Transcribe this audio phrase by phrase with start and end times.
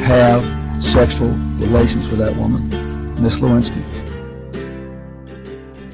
[0.00, 0.42] have
[0.82, 1.30] sexual
[1.60, 2.68] relations with that woman,
[3.22, 3.80] Miss Lewinsky.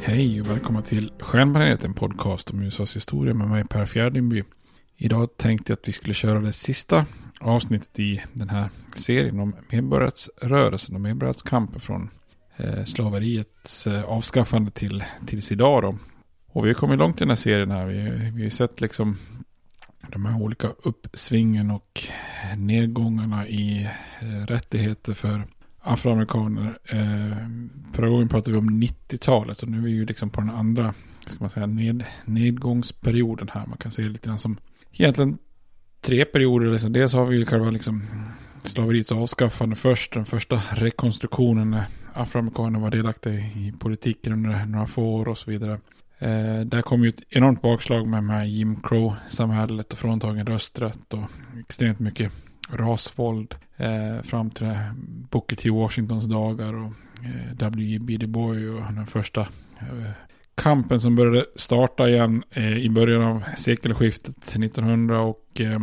[0.03, 4.45] Hej och välkomna till Stjärnbaneret, en podcast om USAs historia med mig Per Fjärdingby.
[4.97, 7.07] Idag tänkte jag att vi skulle köra det sista
[7.41, 12.11] avsnittet i den här serien om medborgarrättsrörelsen och medborgarrättskampen från
[12.57, 15.99] eh, slaveriets eh, avskaffande till tills idag då.
[16.53, 17.87] Och vi har kommit långt i den här serien här.
[17.87, 19.17] Vi, vi har sett liksom
[20.13, 22.01] de här olika uppsvingen och
[22.57, 23.89] nedgångarna i
[24.21, 25.47] eh, rättigheter för
[25.81, 26.79] afroamerikaner.
[26.85, 27.49] Eh,
[27.93, 30.95] förra gången pratade vi om 90-talet och nu är vi ju liksom på den andra
[31.27, 33.67] ska man säga, ned, nedgångsperioden här.
[33.67, 34.57] Man kan se det lite grann som
[34.93, 35.39] egentligen
[36.01, 36.73] tre perioder.
[36.73, 36.93] Liksom.
[36.93, 38.07] Dels har vi ju själva liksom
[38.63, 40.13] slaveriets avskaffande först.
[40.13, 45.51] Den första rekonstruktionen när afroamerikaner var delaktiga i politiken under några få år och så
[45.51, 45.81] vidare.
[46.19, 51.31] Eh, där kom ju ett enormt bakslag med, med Jim Crow-samhället och fråntagen rösträtt och
[51.61, 52.33] extremt mycket
[52.71, 54.75] rasvåld eh, fram till
[55.31, 55.71] Booker T.
[55.71, 56.93] Washingtons dagar och
[57.25, 58.17] eh, W.E.B.
[58.17, 59.41] Du Bois och den första
[59.81, 60.11] eh,
[60.55, 65.81] kampen som började starta igen eh, i början av sekelskiftet 1900 och eh,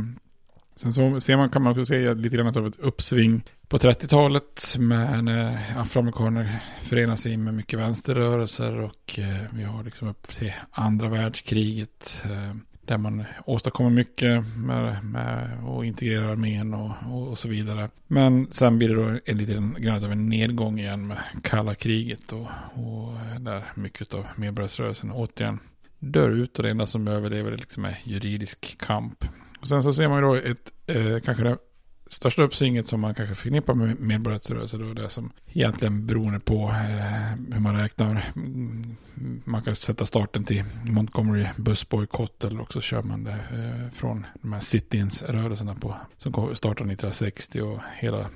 [0.75, 4.75] sen så ser man, kan man också se lite grann av ett uppsving på 30-talet
[4.79, 10.53] med när afroamerikaner förenar sig med mycket vänsterrörelser och eh, vi har liksom upp till
[10.71, 12.55] andra världskriget eh,
[12.85, 17.89] där man åstadkommer mycket med, med att integrera armén och, och, och, så vidare.
[18.07, 22.31] Men sen blir det då en liten grann av en nedgång igen med kalla kriget
[22.33, 25.59] och, och eh, där mycket av medborgarrörelsen återigen
[25.99, 29.25] dör ut och det enda som överlever är liksom juridisk kamp.
[29.65, 31.57] Och sen så ser man ju då ett, eh, kanske det
[32.07, 37.53] största uppsvinget som man kanske förknippar med medborgarrättsrörelsen då det som egentligen beroende på eh,
[37.53, 38.31] hur man räknar.
[38.35, 38.95] Mm,
[39.45, 44.53] man kan sätta starten till Montgomery bussbojkott eller också kör man det eh, från de
[44.53, 48.29] här sit-ins-rörelserna på som startade 1960 och hela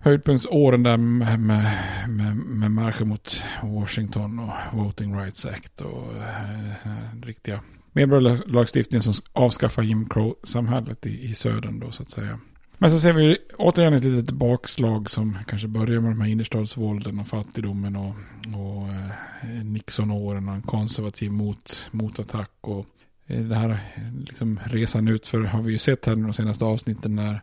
[0.00, 1.72] höjdpunktsåren där med, med,
[2.08, 7.60] med, med marscher mot Washington och Voting Rights Act och eh, riktiga
[7.92, 12.40] medborgarlagstiftningen som avskaffar Jim Crow-samhället i, i södern då så att säga.
[12.82, 17.18] Men så ser vi återigen ett litet bakslag som kanske börjar med de här innerstadsvålden
[17.18, 18.14] och fattigdomen och,
[18.56, 22.86] och eh, Nixonåren och en konservativ mot, motattack och
[23.26, 23.78] eh, det här
[24.26, 27.42] liksom resan ut för har vi ju sett här de senaste avsnitten när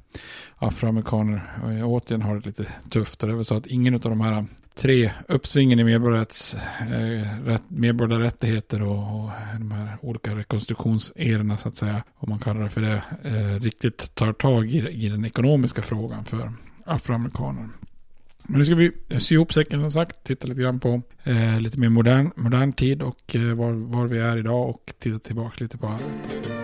[0.55, 3.23] afroamerikaner eh, återigen har det lite tufft.
[3.23, 4.45] Och det är väl så att ingen av de här
[4.77, 12.03] tre uppsvingen i eh, medborgarrättigheter eh, och, och de här olika rekonstruktionserna så att säga,
[12.15, 16.25] om man kallar det för det, eh, riktigt tar tag i, i den ekonomiska frågan
[16.25, 16.53] för
[16.85, 17.69] afroamerikaner.
[18.49, 21.79] Men nu ska vi sy ihop säcken som sagt, titta lite grann på eh, lite
[21.79, 25.77] mer modern, modern tid och eh, var, var vi är idag och titta tillbaka lite
[25.77, 26.56] på arvet.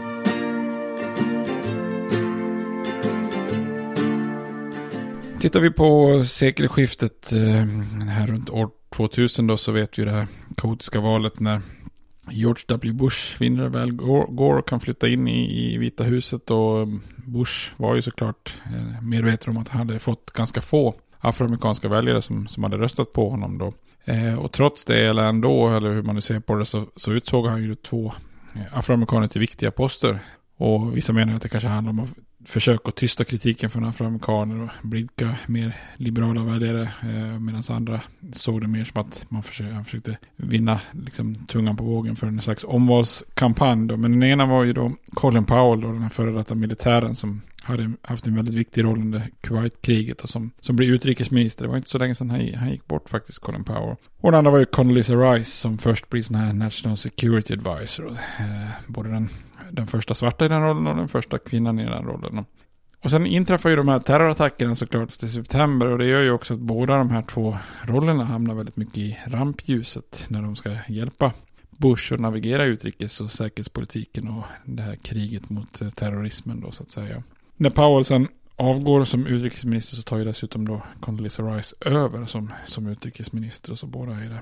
[5.43, 7.39] Tittar vi på sekelskiftet eh,
[8.07, 11.61] här runt år 2000 då så vet vi det här kaotiska valet när
[12.29, 12.93] George W.
[12.93, 13.91] Bush vinner väl
[14.27, 18.53] går och kan flytta in i, i Vita huset och eh, Bush var ju såklart
[18.65, 23.13] eh, medveten om att han hade fått ganska få afroamerikanska väljare som, som hade röstat
[23.13, 23.73] på honom då.
[24.05, 27.11] Eh, och trots det eller ändå, eller hur man nu ser på det, så, så
[27.11, 28.13] utsåg han ju två
[28.71, 30.19] afroamerikaner till viktiga poster.
[30.57, 32.09] Och vissa menar att det kanske handlar om att
[32.45, 36.81] försök att tysta kritiken från afroamerikaner och blidka mer liberala väljare.
[36.81, 38.01] Eh, Medan andra
[38.33, 42.41] såg det mer som att man försökte, försökte vinna liksom, tungan på vågen för en
[42.41, 43.87] slags omvalskampanj.
[43.87, 43.97] Då.
[43.97, 47.41] Men den ena var ju då Colin Powell, då, den här före detta militären som
[47.63, 51.63] hade haft en väldigt viktig roll under Kuwaitkriget och som, som blev utrikesminister.
[51.63, 53.95] Det var inte så länge sedan han, han gick bort faktiskt, Colin Powell.
[54.21, 58.11] Och den andra var ju Condoleezza Rice som först blir sån här National Security Advisor.
[58.39, 59.29] Eh, både den
[59.75, 62.45] den första svarta i den rollen och den första kvinnan i den rollen.
[63.03, 66.53] Och sen inträffar ju de här terrorattackerna såklart i september och det gör ju också
[66.53, 71.31] att båda de här två rollerna hamnar väldigt mycket i rampljuset när de ska hjälpa
[71.69, 76.83] Bush att navigera utrikes och säkerhetspolitiken och det här kriget mot eh, terrorismen då så
[76.83, 77.23] att säga.
[77.57, 82.53] När Powell sen avgår som utrikesminister så tar ju dessutom då Condoleezza Rice över som,
[82.65, 84.41] som utrikesminister och så båda är det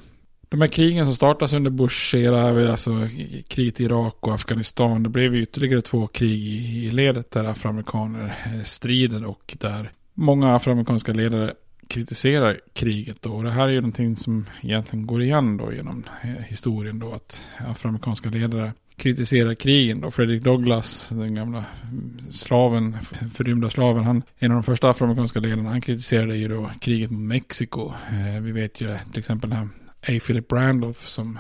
[0.52, 3.08] de här krigen som startas under Bush era, alltså
[3.48, 6.46] kriget i Irak och Afghanistan, det blev ju ytterligare två krig
[6.84, 11.54] i, ledet där afroamerikaner eh, strider och där många afroamerikanska ledare
[11.88, 13.34] kritiserar kriget då.
[13.34, 17.14] Och det här är ju någonting som egentligen går igen då genom eh, historien då
[17.14, 20.12] att afroamerikanska ledare kritiserar krigen då.
[20.12, 22.98] Fredrik Douglass, den gamla mm, slaven,
[23.34, 27.22] förrymda slaven, han, en av de första afroamerikanska ledarna, han kritiserade ju då kriget mot
[27.22, 27.94] Mexiko.
[28.10, 29.70] Eh, vi vet ju till exempel den här
[30.08, 30.20] A.
[30.26, 31.40] Philip Randolph som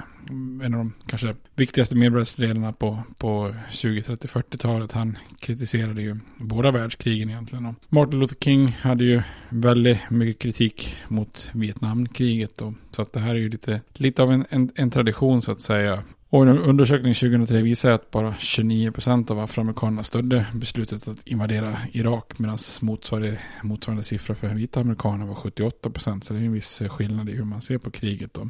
[0.63, 4.92] en av de kanske viktigaste medborgarrättsledarna på, på 20, 30, 40-talet.
[4.92, 7.66] Han kritiserade ju båda världskrigen egentligen.
[7.66, 12.62] Och Martin Luther King hade ju väldigt mycket kritik mot Vietnamkriget.
[12.62, 15.52] Och, så att det här är ju lite, lite av en, en, en tradition så
[15.52, 16.04] att säga.
[16.31, 22.39] Och en undersökning 2003 visar att bara 29% av afroamerikanerna stödde beslutet att invadera Irak
[22.39, 26.21] medan motsvarande, motsvarande siffra för vita amerikaner var 78%.
[26.21, 28.33] Så det är en viss eh, skillnad i hur man ser på kriget.
[28.33, 28.50] Då.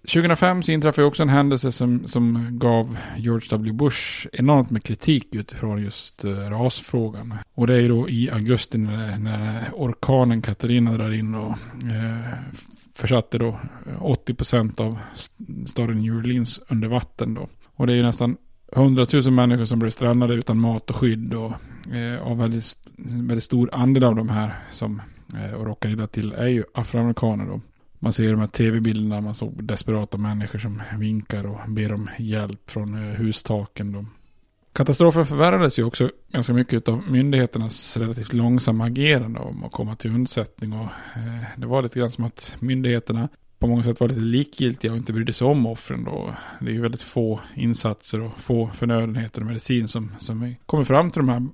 [0.00, 3.72] 2005 så inträffade också en händelse som, som gav George W.
[3.72, 7.34] Bush enormt med kritik utifrån just eh, rasfrågan.
[7.54, 11.50] Och det är ju då i augusti när, när orkanen Katarina drar in och
[11.90, 12.38] eh,
[12.94, 13.48] försatte då
[13.86, 14.98] eh, 80% av
[15.66, 17.48] staden New Orleans under vatten då.
[17.74, 18.36] Och det är ju nästan
[18.72, 21.52] 100 000 människor som blev strandade utan mat och skydd och
[21.94, 25.02] eh, och väldigt, väldigt stor andel av de här som
[25.34, 27.60] eh, råkar illa till är ju afroamerikaner då.
[27.98, 32.70] Man ser de här tv-bilderna, man såg desperata människor som vinkar och ber om hjälp
[32.70, 34.04] från eh, hustaken då.
[34.74, 40.14] Katastrofen förvärrades ju också ganska mycket av myndigheternas relativt långsamma agerande om att komma till
[40.14, 40.72] undsättning.
[40.72, 43.28] Och, eh, det var lite grann som att myndigheterna
[43.58, 46.04] på många sätt var lite likgiltiga och inte brydde sig om offren.
[46.04, 46.34] Då.
[46.60, 51.10] Det är ju väldigt få insatser och få förnödenheter och medicin som, som kommer fram
[51.10, 51.46] till de här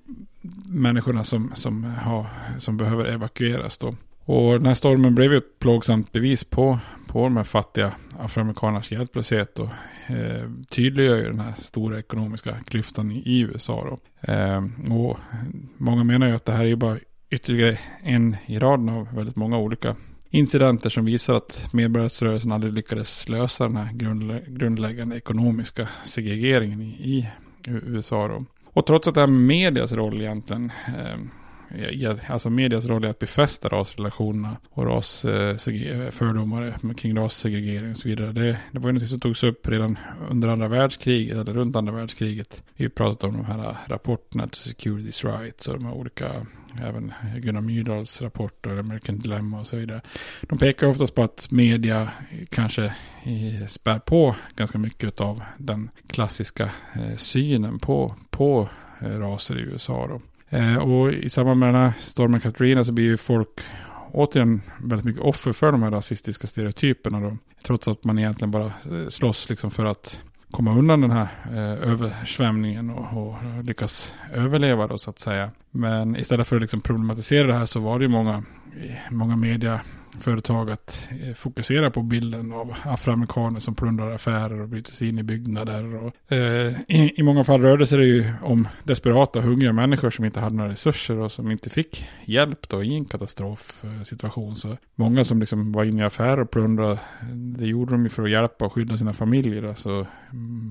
[0.67, 2.27] människorna som, som, har,
[2.59, 3.79] som behöver evakueras.
[3.79, 3.95] Då.
[4.25, 8.93] Och den här stormen blev ju ett plågsamt bevis på, på de här fattiga afroamerikaners
[8.93, 9.69] hjälplöshet och
[10.07, 13.85] eh, tydliggör ju den här stora ekonomiska klyftan i, i USA.
[13.85, 13.99] Då.
[14.33, 15.19] Eh, och
[15.77, 16.99] många menar ju att det här är ju bara
[17.31, 19.97] ytterligare en i raden av väldigt många olika
[20.31, 26.87] incidenter som visar att medborgarrättsrörelsen aldrig lyckades lösa den här grundlä grundläggande ekonomiska segregeringen i,
[26.87, 27.29] i
[27.67, 28.29] USA.
[28.29, 28.45] Då.
[28.65, 31.19] Och trots att det här med medias roll egentligen, eh,
[32.27, 37.99] alltså medias roll är att befästa rasrelationerna och ras, eh, eh, fördomar kring rassegregering och
[37.99, 38.33] så vidare.
[38.33, 39.99] Det, det var ju något som togs upp redan
[40.31, 42.62] under andra världskriget, eller runt andra världskriget.
[42.77, 46.47] Vi har pratat om de här eh, rapporterna to Securities Rights och de här olika
[46.83, 50.00] även Gunnar Myrdals rapporter, American Dilemma och så vidare.
[50.43, 52.11] De pekar oftast på att media
[52.49, 52.95] kanske
[53.69, 56.71] spär på ganska mycket av den klassiska
[57.17, 58.69] synen på, på
[59.00, 60.07] raser i USA.
[60.07, 60.21] Då.
[60.50, 63.61] Eh, och i samband med den här stormen Katrina så blir ju folk
[64.12, 67.21] återigen väldigt mycket offer för de här rasistiska stereotyperna.
[67.21, 67.37] Då.
[67.62, 71.90] Trots att man egentligen bara eh, slåss liksom för att komma undan den här eh,
[71.90, 75.50] översvämningen och, och, lyckas överleva då så att säga.
[75.71, 78.35] Men istället för att liksom problematisera det här så var det ju många,
[78.83, 79.80] eh, många media
[80.21, 85.19] företag att eh, fokusera på bilden av afroamerikaner som plundrar affärer och bryter sig in
[85.19, 86.05] i byggnader.
[86.05, 90.25] Och, eh, i, I många fall rörde sig det ju om desperata, hungriga människor som
[90.25, 94.57] inte hade några resurser och som inte fick hjälp då i en katastrofsituation.
[94.57, 96.99] Så många som liksom var inne i affärer och plundrade,
[97.33, 99.62] det gjorde de ju för att hjälpa och skydda sina familjer.
[99.62, 100.07] Alltså,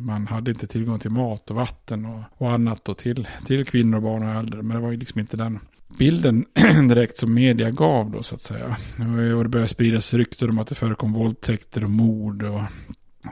[0.02, 4.00] man hade inte tillgång till mat och vatten och, och annat då till, till kvinnor,
[4.00, 4.62] barn och äldre.
[4.62, 5.60] Men det var ju liksom inte den
[5.98, 6.46] bilden
[6.90, 8.78] direkt som media gav då så att säga.
[9.38, 12.62] Och det började spridas rykten om att det förekom våldtäkter och mord och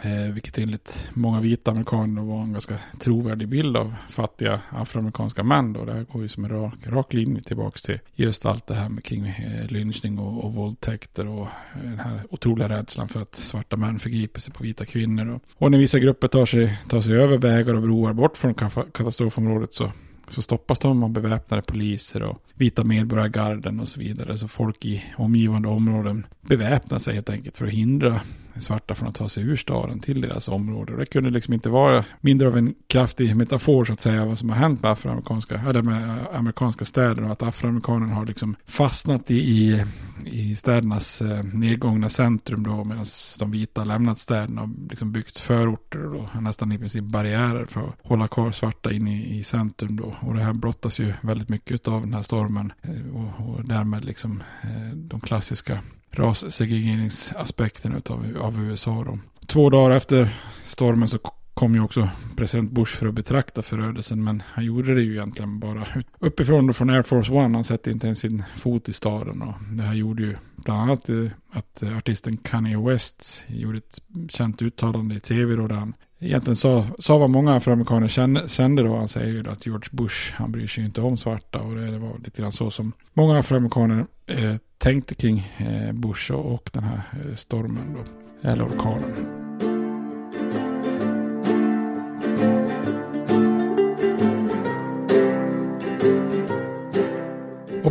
[0.02, 5.74] Eh, vilket enligt många vita amerikaner var en ganska trovärdig bild av fattiga afroamerikanska män.
[5.74, 5.86] Då.
[5.86, 8.90] Det här går ju som en rak, rak linje tillbaka till just allt det här
[8.90, 13.36] med kring eh, lynchning och, och våldtäkter och eh, den här otroliga rädslan för att
[13.36, 15.30] svarta män förgriper sig på vita kvinnor.
[15.30, 18.54] Och, och när vissa grupper tar sig, tar sig över vägar och broar bort från
[18.94, 19.92] katastrofområdet så
[20.30, 24.38] så stoppas de av beväpnade poliser och vita medborgargarden och så vidare.
[24.38, 28.22] Så folk i omgivande områden beväpnar sig helt enkelt för att hindra
[28.62, 30.94] svarta från att ta sig ur staden till deras område.
[30.94, 34.40] Och det kunde liksom inte vara mindre av en kraftig metafor så att säga vad
[34.40, 39.32] som har hänt med afroamerikanska, eller med amerikanska städer och att afroamerikanerna har liksom fastnat
[39.32, 39.84] i, i,
[40.26, 43.06] i städernas eh, nedgångna centrum då medan
[43.40, 47.82] de vita lämnat städerna och liksom byggt förorter och då, nästan i princip barriärer för
[47.82, 50.16] att hålla kvar svarta inne i, i centrum då.
[50.20, 54.06] Och det här blottas ju väldigt mycket av den här stormen eh, och, och därmed
[54.06, 55.80] liksom eh, de klassiska
[56.12, 59.04] rassegregeringsaspekten av, av USA.
[59.04, 59.20] Då.
[59.46, 61.18] Två dagar efter stormen så
[61.58, 64.24] kom ju också president Bush för att betrakta förödelsen.
[64.24, 65.88] Men han gjorde det ju egentligen bara
[66.20, 67.58] uppifrån från Air Force One.
[67.58, 69.42] Han sätter inte ens sin fot i staden.
[69.42, 74.00] Och det här gjorde ju bland annat eh, att artisten Kanye West gjorde ett
[74.30, 78.84] känt uttalande i tv då där han egentligen sa, sa vad många afroamerikaner kände, kände
[78.84, 78.98] då.
[78.98, 81.60] Han säger ju att George Bush, han bryr sig inte om svarta.
[81.60, 86.32] Och det, det var lite grann så som många afroamerikaner eh, tänkte kring eh, Bush
[86.32, 88.04] och, och, den här eh, stormen då.
[88.50, 89.47] Eller orkanen.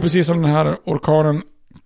[0.07, 1.43] Precis som den här orkanen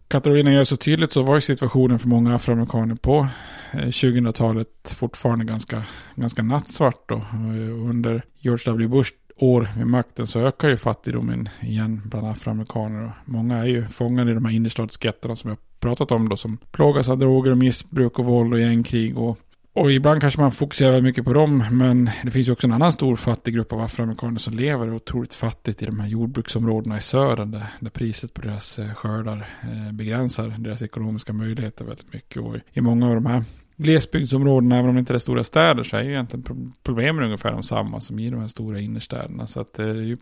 [0.08, 3.28] Katarina gör så tydligt så var ju situationen för många afroamerikaner på
[3.72, 5.84] eh, 2000-talet fortfarande ganska,
[6.14, 7.08] ganska nattsvart.
[7.08, 7.14] Då.
[7.14, 8.88] Eh, under George W.
[8.88, 13.12] Bush år vid makten så ökar ju fattigdomen igen bland afroamerikaner.
[13.24, 17.08] Många är ju fångade i de här innerstadsgetterna som jag pratat om då som plågas
[17.08, 19.38] av droger och missbruk och våld och gängkrig och
[19.72, 22.92] och ibland kanske man fokuserar mycket på dem, men det finns ju också en annan
[22.92, 27.50] stor fattig grupp av afroamerikaner som lever otroligt fattigt i de här jordbruksområdena i södern,
[27.50, 32.42] där, där priset på deras eh, skördar eh, begränsar deras ekonomiska möjligheter väldigt mycket.
[32.42, 33.44] Och i många av de här
[33.76, 37.62] glesbygdsområdena, även om det inte är stora städer, så är ju egentligen problemen ungefär de
[37.62, 39.46] samma som i de här stora innerstäderna.
[39.46, 40.18] Så att eh, det är ju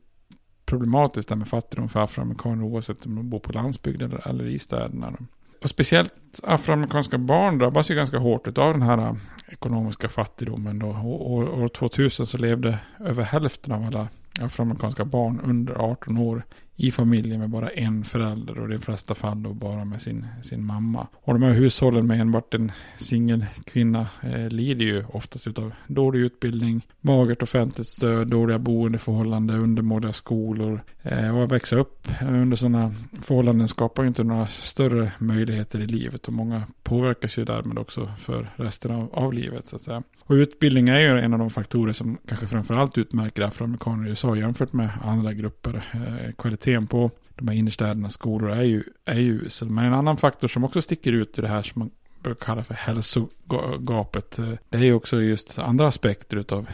[0.67, 4.59] problematiskt där med fattigdom för afroamerikaner oavsett om de bor på landsbygden eller, eller i
[4.59, 5.17] städerna.
[5.63, 9.15] Och speciellt afroamerikanska barn drabbas ju ganska hårt av den här äh,
[9.49, 10.79] ekonomiska fattigdomen.
[10.79, 10.87] Då.
[10.87, 14.09] År, år 2000 så levde över hälften av alla
[14.41, 16.43] afroamerikanska barn under 18 år
[16.81, 20.27] i familjer med bara en förälder och i de flesta fall då bara med sin,
[20.43, 21.07] sin mamma.
[21.15, 26.87] Och de här hushållen med enbart en singelkvinna eh, lider ju oftast av dålig utbildning,
[27.01, 30.81] magert offentligt stöd, dåliga boendeförhållanden, undermåliga skolor.
[31.03, 35.87] Eh, och att växa upp under sådana förhållanden skapar ju inte några större möjligheter i
[35.87, 40.03] livet och många påverkas ju därmed också för resten av, av livet så att säga.
[40.29, 44.37] Och utbildning är ju en av de faktorer som kanske framförallt utmärker afroamerikaner i USA
[44.37, 45.85] jämfört med andra grupper.
[45.95, 46.33] Eh,
[46.69, 49.71] kvaliteten på de här innerstädernas skolor är ju, är ju usel.
[49.71, 51.91] Men en annan faktor som också sticker ut i det här som man
[52.23, 54.39] brukar kalla för hälsogapet.
[54.39, 56.67] Eh, det är ju också just andra aspekter utav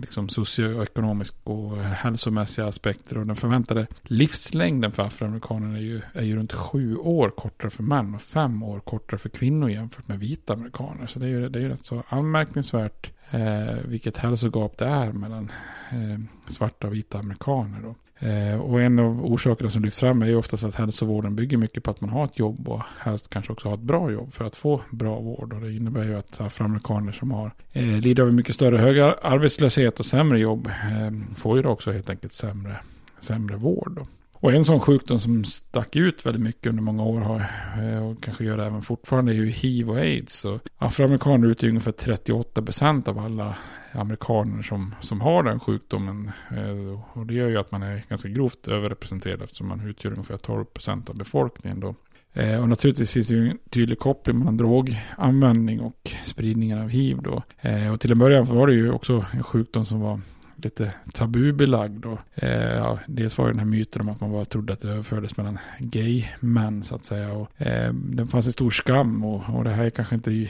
[0.00, 3.18] liksom socioekonomisk och hälsomässiga aspekter.
[3.18, 7.82] Och den förväntade livslängden för afroamerikaner är ju, är ju runt sju år kortare för
[7.82, 11.06] män och fem år kortare för kvinnor jämfört med vita amerikaner.
[11.06, 15.12] Så det är ju, det är ju rätt så anmärkningsvärt eh, vilket hälsogap det är
[15.12, 15.52] mellan
[15.90, 17.80] eh, svarta och vita amerikaner.
[17.82, 17.94] Då.
[18.20, 21.82] Eh, och en av orsakerna som lyfts fram är ju oftast att hälsovården bygger mycket
[21.82, 24.44] på att man har ett jobb och helst kanske också har ett bra jobb för
[24.44, 25.52] att få bra vård.
[25.52, 30.00] Och det innebär ju att afroamerikaner som har eh, lider av mycket större höga arbetslöshet
[30.00, 32.76] och sämre jobb eh, får ju då också helt enkelt sämre,
[33.20, 33.92] sämre vård.
[33.96, 34.06] Då.
[34.40, 37.46] Och en sån sjukdom som stack ut väldigt mycket under många år har,
[37.82, 40.44] eh, och kanske gör det även fortfarande är ju hiv och aids.
[40.44, 43.56] Och afroamerikaner utgör ungefär 38 procent av alla
[44.00, 46.30] amerikaner som, som har den sjukdomen.
[46.50, 50.36] Eh, och det gör ju att man är ganska grovt överrepresenterad eftersom man utgör ungefär
[50.36, 51.80] 12 procent av befolkningen.
[51.80, 51.94] Då.
[52.32, 57.22] Eh, och naturligtvis finns det ju en tydlig koppling mellan droganvändning och spridningen av hiv.
[57.22, 57.42] Då.
[57.60, 60.20] Eh, och till en början var det ju också en sjukdom som var
[60.62, 62.04] lite tabubelagd.
[62.04, 64.80] Och, eh, ja, dels var det den här myten om att man bara trodde att
[64.80, 67.32] det överfördes mellan gay-män så att säga.
[67.32, 70.48] Och, eh, det fanns en stor skam och, och det här kanske inte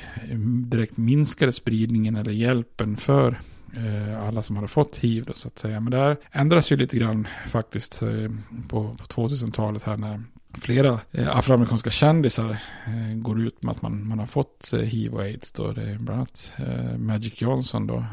[0.69, 3.41] direkt minskade spridningen eller hjälpen för
[3.77, 5.81] eh, alla som hade fått hiv då, så att säga.
[5.81, 8.31] Men det här ändras ju lite grann faktiskt eh,
[8.69, 12.51] på, på 2000-talet här när flera eh, afroamerikanska kändisar
[12.87, 15.53] eh, går ut med att man, man har fått eh, hiv och aids.
[15.53, 15.73] Då.
[15.73, 16.55] Det är bland annat
[16.97, 18.05] Magic Johnson, då,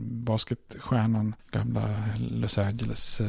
[0.00, 3.20] basketstjärnan, gamla Los Angeles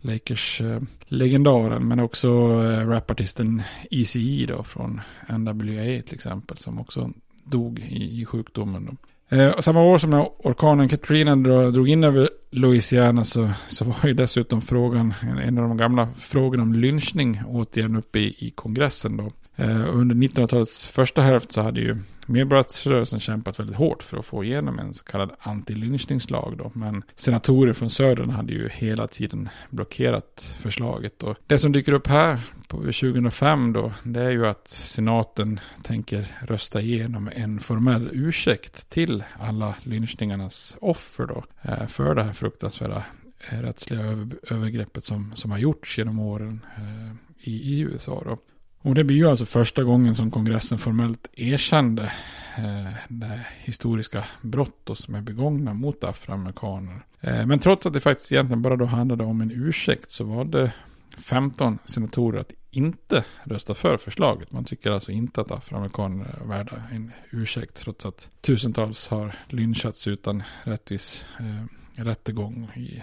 [0.00, 1.88] Lakers-legendaren.
[1.88, 7.10] men också rapartisten ECE då från NWA till exempel, som också
[7.44, 8.84] dog i, i sjukdomen.
[8.84, 8.92] Då.
[9.28, 11.36] Eh, samma år som när orkanen Katrina
[11.70, 15.14] drog in över Louisiana så, så var ju dessutom frågan,
[15.44, 19.30] en av de gamla frågorna om lynchning återigen uppe i, i kongressen då.
[19.56, 24.44] Eh, under 1900-talets första hälft så hade ju medborgarrättsrörelsen kämpat väldigt hårt för att få
[24.44, 26.70] igenom en så kallad antilynchningslag då.
[26.74, 31.22] Men senatorer från södern hade ju hela tiden blockerat förslaget.
[31.22, 36.36] Och det som dyker upp här på 2005 då, det är ju att senaten tänker
[36.40, 41.44] rösta igenom en formell ursäkt till alla lynchningarnas offer då.
[41.62, 43.04] Eh, för det här fruktansvärda
[43.50, 44.02] eh, rättsliga
[44.50, 47.14] övergreppet som, som har gjorts genom åren eh,
[47.50, 48.38] i, i USA då.
[48.78, 52.12] Och det blir ju alltså första gången som kongressen formellt erkände
[52.56, 57.04] eh, det historiska brott som är begångna mot afroamerikaner.
[57.20, 60.44] Eh, men trots att det faktiskt egentligen bara då handlade om en ursäkt så var
[60.44, 60.72] det
[61.16, 64.52] 15 senatorer att inte rösta för förslaget.
[64.52, 70.08] Man tycker alltså inte att afroamerikaner är värda en ursäkt trots att tusentals har lynchats
[70.08, 73.02] utan rättvis eh, rättegång i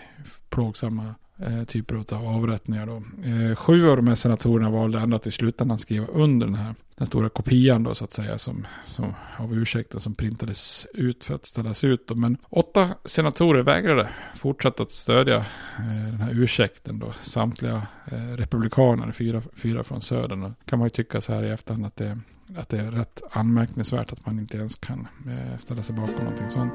[0.50, 2.86] plågsamma eh, typer av avrättningar.
[2.86, 3.04] Då.
[3.30, 6.76] Eh, sju av de här senatorerna valde ändå att i slutändan skriva under den här
[6.96, 11.36] den stora kopian då så att säga som, som av ursäkten som printades ut för
[11.36, 12.08] att ställas ut.
[12.08, 12.16] Då.
[12.16, 17.14] Men åtta senatorer vägrade fortsätta att stödja eh, den här ursäkten då.
[17.22, 20.42] Samtliga eh, republikaner, fyra, fyra från södern.
[20.42, 22.20] Då kan man ju tycka så här i efterhand att det,
[22.58, 26.50] att det är rätt anmärkningsvärt att man inte ens kan eh, ställa sig bakom någonting
[26.50, 26.74] sånt.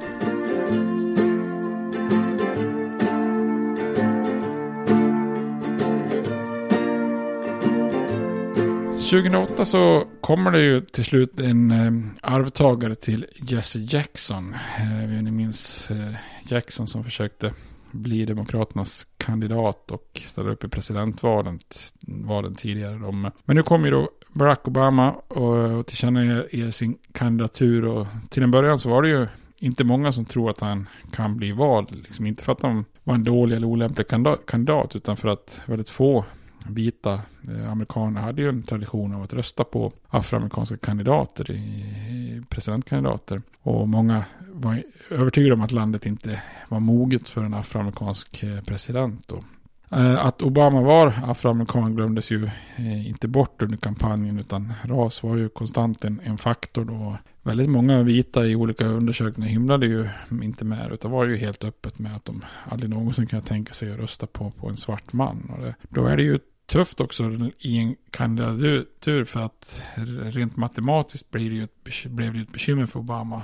[9.10, 14.54] 2008 så kommer det ju till slut en eh, arvtagare till Jesse Jackson.
[14.78, 16.14] Eh, ni minns eh,
[16.48, 17.52] Jackson som försökte
[17.90, 21.60] bli Demokraternas kandidat och ställa upp i presidentvalen
[22.00, 22.94] valen tidigare.
[22.94, 28.42] De, Men nu kommer ju då Barack Obama och, och tillkännager sin kandidatur och till
[28.42, 29.26] en början så var det ju
[29.58, 31.88] inte många som tror att han kan bli vald.
[31.90, 34.06] Liksom inte för att han var en dålig eller olämplig
[34.46, 36.24] kandidat utan för att väldigt få
[36.68, 43.42] vita eh, amerikaner hade ju en tradition av att rösta på afroamerikanska kandidater, i, presidentkandidater.
[43.62, 49.28] Och många var övertygade om att landet inte var moget för en afroamerikansk eh, president.
[49.28, 49.44] Då.
[49.90, 52.50] Eh, att Obama var afroamerikan glömdes ju
[53.07, 57.16] inte bort under kampanjen utan ras var ju konstant en, en faktor då.
[57.42, 60.09] Väldigt många vita i olika undersökningar hymlade ju
[60.42, 63.92] inte med utan var ju helt öppet med att de aldrig någonsin kan tänka sig
[63.92, 65.52] att rösta på, på en svart man.
[65.57, 69.83] Och det, då är det ju tufft också i en kandidatur för att
[70.22, 73.42] rent matematiskt blir det ju ett, blev det ett bekymmer för Obama.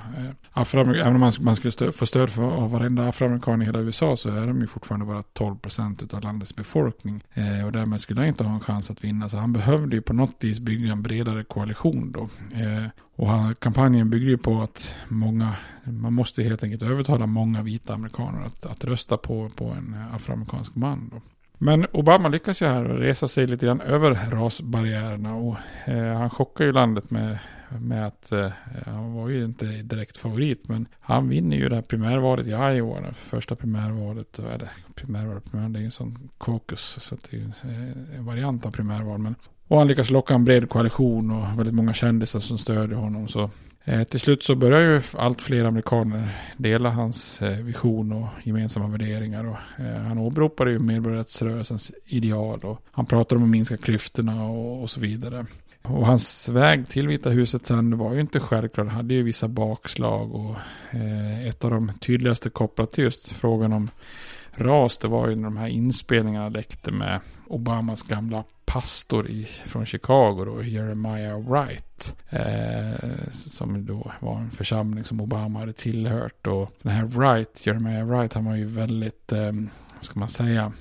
[0.53, 4.17] Eh, även om man, skulle stö, få stöd för, av varenda afroamerikan i hela USA
[4.17, 7.23] så är de ju fortfarande bara 12 procent av landets befolkning.
[7.33, 9.29] Eh, och därmed skulle han inte ha en chans att vinna.
[9.29, 12.29] Så han behövde ju på något vis bygga en bredare koalition då.
[12.59, 17.93] Eh, och kampanjen bygger ju på att många, man måste helt enkelt övertala många vita
[17.93, 21.09] amerikaner att, att rösta på, på en afroamerikansk man.
[21.13, 21.21] Då.
[21.57, 26.65] Men Obama lyckas ju här resa sig lite grann över rasbarriärerna och eh, han chockar
[26.65, 27.39] ju landet med,
[27.79, 28.51] med att eh,
[28.85, 33.01] han var ju inte direkt favorit men han vinner ju det här primärvalet i Iowa,
[33.01, 37.41] det första primärvalet, eller primärvalet, primär, det är ju en sån caucus så det är
[37.41, 39.35] ju eh, en variant av primärval men
[39.67, 43.49] och han lyckas locka en bred koalition och väldigt många kändisar som stödjer honom så
[43.87, 48.87] Eh, till slut så börjar ju allt fler amerikaner dela hans eh, vision och gemensamma
[48.87, 49.45] värderingar.
[49.45, 54.81] Och, eh, han åberopade ju medborgarrättsrörelsens ideal och han pratade om att minska klyftorna och,
[54.81, 55.45] och så vidare.
[55.81, 58.85] Och hans väg till Vita huset sen var ju inte självklar.
[58.85, 60.55] Han hade ju vissa bakslag och
[60.91, 63.89] eh, ett av de tydligaste kopplat till just frågan om
[64.51, 69.85] ras, det var ju när de här inspelningarna läckte med Obamas gamla pastor i, från
[69.85, 72.15] Chicago då, Jeremiah Wright.
[72.29, 76.47] Eh, som då var en församling som Obama hade tillhört.
[76.47, 79.51] Och den här Wright, Jeremiah Wright, han var ju väldigt, eh,
[79.95, 80.71] vad ska man säga,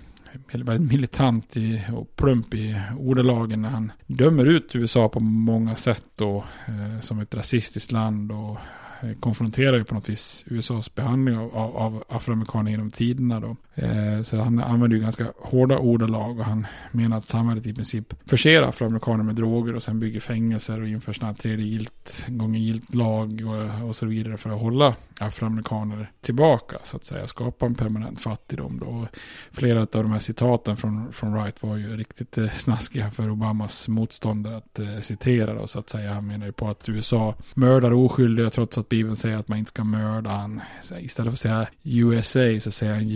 [0.52, 6.04] väldigt militant i, och plump i ordalagen när han dömer ut USA på många sätt
[6.16, 8.58] då, eh, som ett rasistiskt land och
[9.02, 13.56] eh, konfronterar ju på något vis USAs behandling av, av, av afroamerikaner genom tiderna då.
[13.74, 18.14] Eh, så han använder ju ganska hårda ordalag och han menar att samhället i princip
[18.26, 22.60] förser afroamerikaner med droger och sen bygger fängelser och inför sådana här tredje gilt, gånger
[22.60, 27.66] gilt lag och, och så vidare för att hålla afroamerikaner tillbaka så att säga, skapa
[27.66, 28.86] en permanent fattigdom då.
[28.86, 29.06] Och
[29.52, 33.88] flera av de här citaten från, från Wright var ju riktigt eh, snaskiga för Obamas
[33.88, 36.14] motståndare att eh, citera då så att säga.
[36.14, 39.68] Han menar ju på att USA mördar oskyldiga trots att Bibeln säger att man inte
[39.68, 40.60] ska mörda han.
[40.98, 43.08] Istället för att säga USA så säger han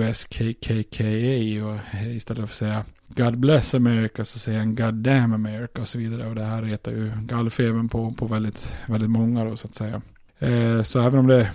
[0.00, 5.32] USKKKA och eh, istället för att säga God bless America så säger han God damn
[5.32, 6.26] America och så vidare.
[6.26, 10.02] Och det här retar ju gallfebern på, på väldigt, väldigt många då så att säga.
[10.38, 11.50] Eh, så även om det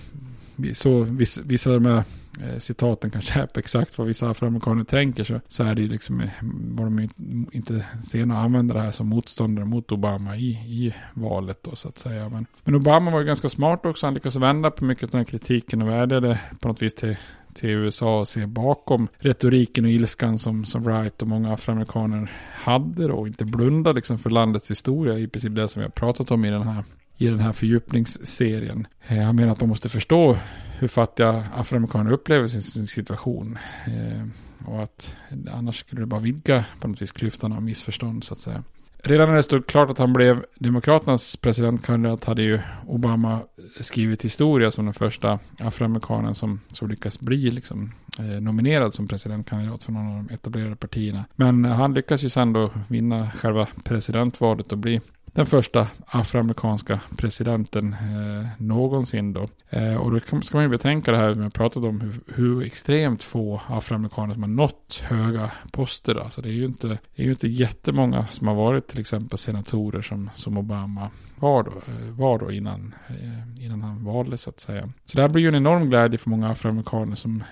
[0.73, 2.03] så vissa, vissa av de här
[2.41, 6.21] eh, citaten kanske är exakt vad vissa afroamerikaner tänker så, så är det ju liksom
[6.21, 7.09] eh, vad var de
[7.51, 11.87] inte sena att använda det här som motståndare mot Obama i, i valet då så
[11.87, 12.29] att säga.
[12.29, 14.07] Men, men Obama var ju ganska smart också.
[14.07, 17.17] Han lyckades vända på mycket av den här kritiken och vädjade på något vis till
[17.55, 23.07] till USA och se bakom retoriken och ilskan som, som Wright och många afroamerikaner hade
[23.07, 23.15] då.
[23.15, 26.45] Och inte blunda liksom för landets historia, i princip det som vi har pratat om
[26.45, 26.83] i den här
[27.17, 28.87] i den här fördjupningsserien.
[28.99, 30.37] Han menar att man måste förstå
[30.79, 33.57] hur fattiga afroamerikaner upplever sin, sin situation.
[33.87, 34.27] Eh,
[34.67, 35.15] och att
[35.51, 38.63] annars skulle det bara vidga på något vis klyftan av missförstånd så att säga.
[39.07, 43.39] Redan när det stod klart att han blev Demokraternas presidentkandidat hade ju Obama
[43.79, 49.83] skrivit historia som den första afroamerikanen som, som lyckas bli liksom, eh, nominerad som presidentkandidat
[49.83, 51.25] för någon av de etablerade partierna.
[51.35, 55.01] Men han lyckas ju sen då vinna själva presidentvalet och bli
[55.35, 59.49] den första afroamerikanska presidenten eh, någonsin då.
[59.69, 62.63] Eh, och då ska man ju betänka det här som jag pratat om, hur, hur
[62.63, 66.15] extremt få afroamerikaner som har nått höga poster.
[66.15, 69.37] Alltså det är ju inte, det är ju inte jättemånga som har varit till exempel
[69.37, 71.71] senatorer som, som Obama var då,
[72.11, 74.89] var då innan, eh, innan han valdes så att säga.
[75.05, 77.43] Så det här blir ju en enorm glädje för många afroamerikaner som,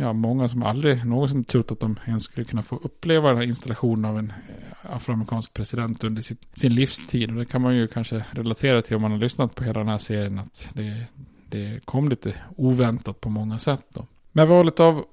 [0.00, 3.44] ja, många som aldrig någonsin trott att de ens skulle kunna få uppleva den här
[3.44, 7.30] installationen av en eh, afroamerikansk president under sitt, sin livstid.
[7.30, 9.88] Och det kan man ju kanske relatera till om man har lyssnat på hela den
[9.88, 11.06] här serien, att det,
[11.48, 14.06] det kom lite oväntat på många sätt då.
[14.32, 15.04] Med valet av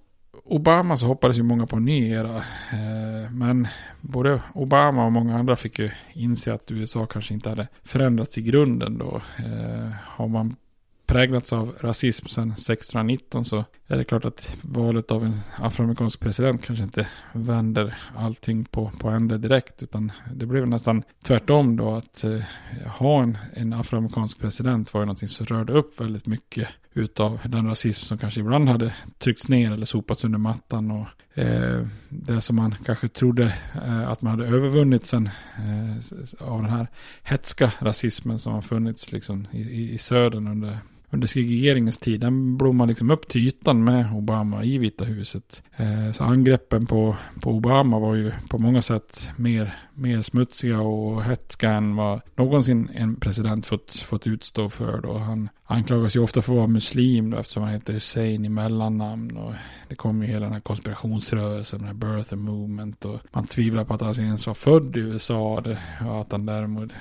[0.48, 2.38] Obama så hoppades ju många på en ny era.
[2.72, 3.68] Eh, men
[4.02, 8.42] både Obama och många andra fick ju inse att USA kanske inte hade förändrats i
[8.42, 9.22] grunden då.
[9.38, 10.56] Eh, har man
[11.06, 16.66] präglats av rasism sedan 1619 så är det klart att valet av en afroamerikansk president
[16.66, 19.84] kanske inte vänder allting på, på ände direkt.
[19.84, 22.42] Utan det blev nästan tvärtom då att eh,
[22.86, 27.68] ha en, en afroamerikansk president var ju någonting som rörde upp väldigt mycket utav den
[27.68, 30.92] rasism som kanske ibland hade tryckts ner eller sopats under mattan.
[30.92, 33.54] Och eh, det som man kanske trodde
[33.86, 36.88] eh, att man hade övervunnit sen eh, av den här
[37.24, 40.78] hetska rasismen som har funnits liksom i, i, i södern under
[41.16, 42.20] under segregeringens tid.
[42.20, 45.64] Den blommade liksom upp till ytan med Obama i Vita huset.
[45.76, 51.24] Eh, så angreppen på, på Obama var ju på många sätt mer, mer smutsiga och
[51.24, 55.02] hetska än vad någonsin en president fått, fått utstå för.
[55.02, 55.18] Då.
[55.18, 59.38] Han anklagas ju ofta för att vara muslim då, eftersom han heter Hussein i mellannamn.
[59.38, 59.54] Och
[59.90, 63.06] det kom ju hela den här konspirationsrörelsen, den här birth movement.
[63.06, 65.64] Och man tvivlar på att han ens var född i USA.
[66.06, 66.92] och att han däremot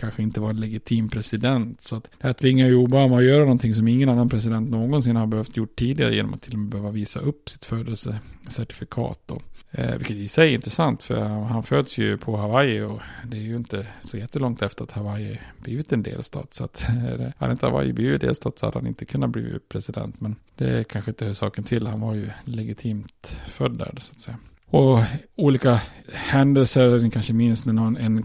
[0.00, 1.82] kanske inte var en legitim president.
[1.82, 5.16] Så att det här tvingar ju Obama att göra någonting som ingen annan president någonsin
[5.16, 9.20] har behövt gjort tidigare genom att till och med behöva visa upp sitt födelsecertifikat.
[9.26, 9.42] Då.
[9.70, 13.42] Eh, vilket i sig är intressant för han föds ju på Hawaii och det är
[13.42, 16.54] ju inte så jättelångt efter att Hawaii blivit en delstat.
[16.54, 16.82] Så att
[17.38, 20.20] hade inte Hawaii blivit delstat så hade han inte kunnat bli president.
[20.20, 21.86] Men det är kanske inte hur saken till.
[21.86, 24.36] Han var ju legitimt född där så att säga.
[24.70, 25.00] Och
[25.36, 25.80] olika
[26.12, 28.24] händelser, ni kanske minns när någon, en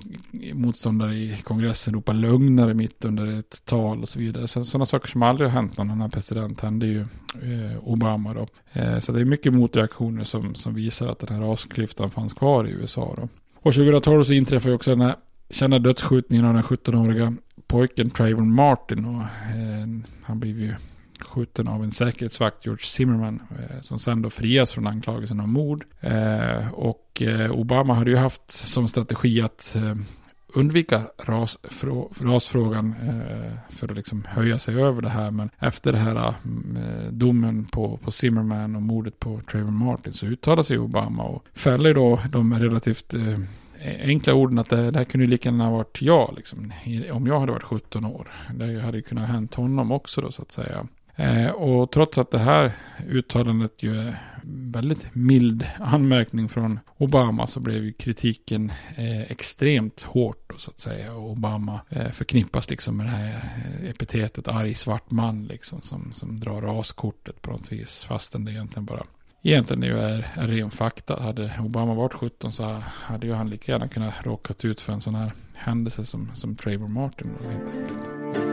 [0.54, 4.47] motståndare i kongressen ropar lögnare mitt under ett tal och så vidare.
[4.47, 6.99] Så, sådana saker som aldrig har hänt någon annan president hände ju
[7.41, 8.47] eh, Obama då.
[8.73, 12.67] Eh, så det är mycket motreaktioner som, som visar att den här rasklyftan fanns kvar
[12.67, 13.30] i USA då.
[13.63, 15.15] Och 2012 så inträffar ju också den här
[15.49, 17.34] kända dödsskjutningen av den 17-åriga
[17.67, 19.06] pojken Trayvon Martin.
[19.06, 19.88] Och, eh,
[20.23, 20.73] han blev ju
[21.19, 25.86] skjuten av en säkerhetsvakt, George Zimmerman, eh, som sen då frias från anklagelsen om mord.
[25.99, 29.95] Eh, och eh, Obama hade ju haft som strategi att eh,
[30.54, 35.32] undvika rasfrå rasfrågan eh, för att liksom höja sig över det här.
[35.32, 40.26] Men efter det här eh, domen på, på Zimmerman och mordet på Trayvon Martin så
[40.26, 43.39] uttalar sig Obama och fäller då de relativt eh,
[43.80, 46.74] e- enkla orden att det, det här kunde lika gärna ha varit jag, liksom,
[47.12, 48.32] om jag hade varit 17 år.
[48.54, 50.88] Det hade ju kunnat ha hänt honom också då så att säga.
[51.16, 52.72] Eh, och trots att det här
[53.10, 60.43] uttalandet ju är väldigt mild anmärkning från Obama så blev ju kritiken eh, extremt hårt
[60.47, 61.13] då, så att säga.
[61.13, 63.49] Och Obama eh, förknippas liksom med det här
[63.84, 68.51] eh, epitetet arg svart man liksom som, som drar raskortet på något vis fastän det
[68.51, 69.03] egentligen bara
[69.43, 71.23] egentligen ju är, är ren fakta.
[71.23, 75.01] Hade Obama varit 17 så hade ju han lika gärna kunnat råkat ut för en
[75.01, 77.29] sån här händelse som, som Trayvon Martin.
[77.39, 78.53] Då, helt enkelt.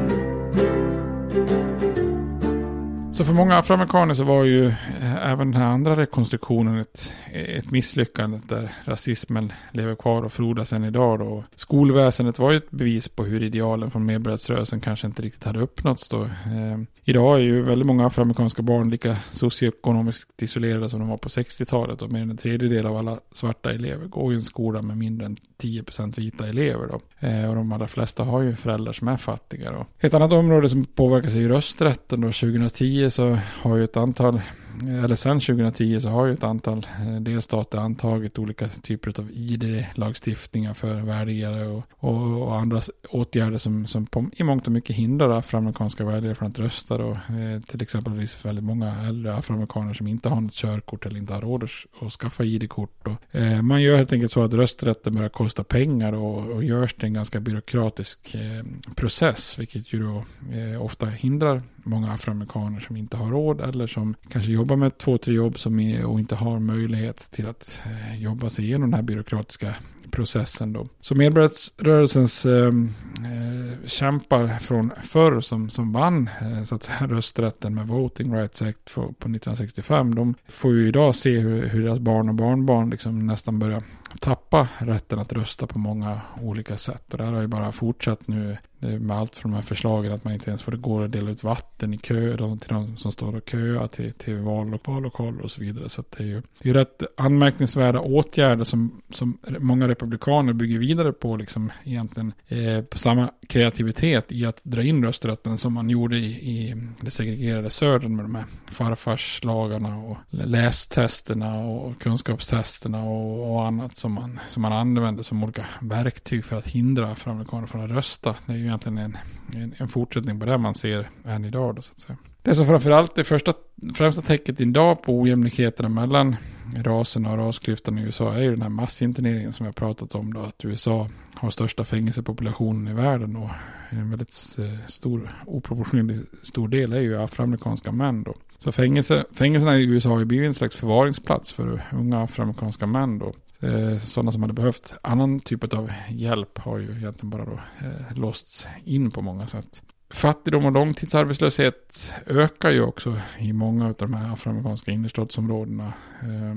[3.21, 7.71] Så för många afroamerikaner så var ju eh, även den här andra rekonstruktionen ett, ett
[7.71, 11.19] misslyckande där rasismen lever kvar och frodas än idag.
[11.19, 11.43] Då.
[11.55, 16.09] Skolväsendet var ju ett bevis på hur idealen från medborgarrättsrörelsen kanske inte riktigt hade uppnåtts
[16.09, 16.23] då.
[16.23, 21.29] Eh, idag är ju väldigt många afroamerikanska barn lika socioekonomiskt isolerade som de var på
[21.29, 24.97] 60-talet och mer än en tredjedel av alla svarta elever går i en skola med
[24.97, 27.27] mindre än 10% vita elever då.
[27.27, 29.85] Eh, och de allra flesta har ju föräldrar som är fattiga då.
[29.99, 32.27] Ett annat område som påverkas är ju rösträtten då.
[32.27, 34.41] 2010 så har ju ett antal
[34.81, 40.73] eller sen 2010 så har ju ett antal eh, delstater antagit olika typer av ID-lagstiftningar
[40.73, 45.29] för väljare och, och, och, andra åtgärder som, som på, i mångt och mycket hindrar
[45.29, 46.97] afroamerikanska väljare från att rösta.
[46.97, 47.11] Då.
[47.11, 51.41] Eh, till exempel väldigt många äldre afroamerikaner som inte har något körkort eller inte har
[51.41, 53.07] råd att, att skaffa ID-kort.
[53.31, 57.05] Eh, man gör helt enkelt så att rösträtten börjar kosta pengar och, och görs till
[57.05, 60.25] en ganska byråkratisk eh, process, vilket ju då
[60.57, 65.17] eh, ofta hindrar många afroamerikaner som inte har råd eller som kanske jobbar med två,
[65.17, 68.97] tre jobb som är, och inte har möjlighet till att eh, jobba sig igenom den
[68.97, 69.75] här byråkratiska
[70.11, 70.87] processen då.
[70.99, 77.75] Så medborgarrättsrörelsens ehm, eh, kämpar från förr som, som vann eh, så att säga, rösträtten
[77.75, 80.15] med Voting Rights Act på, på 1965.
[80.15, 83.83] De får ju idag se hur, hur deras barn och barnbarn liksom nästan börjar
[84.19, 87.11] tappa rätten att rösta på många olika sätt.
[87.11, 90.23] Och det här har ju bara fortsatt nu med allt från de här förslagen att
[90.23, 93.35] man inte ens får gå och dela ut vatten i kö till de som står
[93.35, 95.89] och köar till, till vallokaler och så vidare.
[95.89, 101.13] Så det är ju, det är rätt anmärkningsvärda åtgärder som, som många republikaner bygger vidare
[101.13, 106.17] på liksom egentligen eh, på samma kreativitet i att dra in rösträtten som man gjorde
[106.17, 113.67] i, i det segregerade södern med de här farfarslagarna och lästesterna och kunskapstesterna och, och
[113.67, 117.91] annat som man, som man använde som olika verktyg för att hindra afroamerikaner från att
[117.91, 118.35] rösta.
[118.45, 119.17] Det är ju egentligen en,
[119.53, 122.17] en, en fortsättning på det man ser än idag då så att säga.
[122.41, 123.53] Det som framförallt är första,
[123.95, 126.35] främsta tecknet idag på ojämlikheterna mellan
[126.75, 130.41] raserna och rasklyftan i USA är ju den här massinterneringen som jag pratat om då.
[130.41, 133.49] Att USA har största fängelsepopulationen i världen och
[133.89, 138.35] en väldigt eh, stor, oproportionerligt stor del är ju afroamerikanska män då.
[138.57, 143.19] Så fängelse, fängelserna i USA har ju blivit en slags förvaringsplats för unga afroamerikanska män
[143.19, 143.33] då.
[143.61, 148.17] Eh, sådana som hade behövt annan typ av hjälp har ju egentligen bara då eh,
[148.17, 149.81] låsts in på många sätt.
[150.13, 155.93] Fattigdom och långtidsarbetslöshet ökar ju också i många av de här afroamerikanska innerstadsområdena.
[156.21, 156.55] Eh,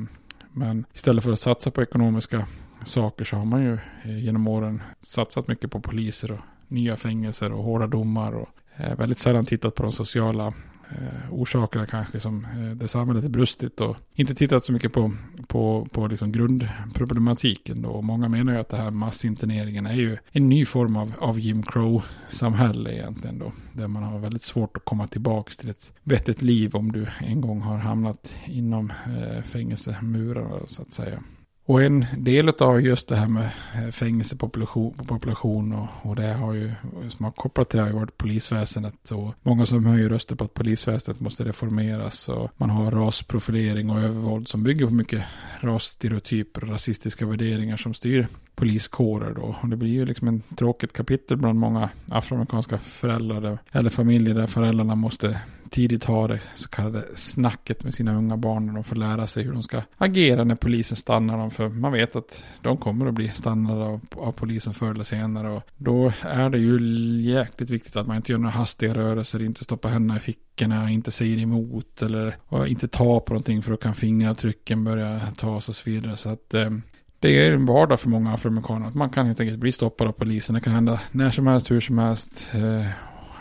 [0.53, 2.47] men istället för att satsa på ekonomiska
[2.85, 7.53] saker så har man ju eh, genom åren satsat mycket på poliser och nya fängelser
[7.53, 10.47] och hårda domar och eh, väldigt sällan tittat på de sociala
[10.89, 15.13] eh, orsakerna kanske som eh, där samhället är brustit och inte tittat så mycket på,
[15.55, 17.89] på, på liksom grundproblematiken då.
[17.89, 21.41] Och många menar ju att det här massinterneringen är ju en ny form av, av
[21.41, 23.53] Jim Crow-samhälle egentligen då.
[23.73, 27.41] Där man har väldigt svårt att komma tillbaka till ett vettigt liv om du en
[27.41, 31.23] gång har hamnat inom eh, fängelsemurarna så att säga.
[31.67, 36.53] Och en del av just det här med eh, fängelsepopulation population och, och det har
[36.53, 36.73] ju,
[37.09, 39.11] som har kopplat till det har ju varit polisväsendet.
[39.11, 42.29] Och många som höjer röster på att polisväsendet måste reformeras.
[42.29, 45.25] Och man har rasprofilering och övervåld som bygger på mycket
[45.61, 49.57] rasstereotyper och rasistiska värderingar som styr poliskårer då.
[49.61, 54.47] Och det blir ju liksom en tråkigt kapitel bland många afroamerikanska föräldrar eller familjer där
[54.47, 55.41] föräldrarna måste
[55.75, 59.43] tidigt ha det så kallade snacket med sina unga barn när de får lära sig
[59.45, 61.51] hur de ska agera när polisen stannar dem.
[61.51, 65.51] För man vet att de kommer att bli stannade av, av polisen förr eller senare.
[65.51, 66.79] Och då är det ju
[67.23, 71.11] jäkligt viktigt att man inte gör några hastiga rörelser, inte stoppar händerna i fickorna, inte
[71.11, 75.91] säger emot eller inte tar på någonting för då kan fingeravtrycken börja tas och så
[75.91, 76.17] vidare.
[76.17, 76.71] Så att eh,
[77.19, 78.87] det är en vardag för många afroamerikaner.
[78.87, 80.55] Att man kan helt enkelt bli stoppad av polisen.
[80.55, 82.51] Det kan hända när som helst, hur som helst.
[82.55, 82.87] Eh,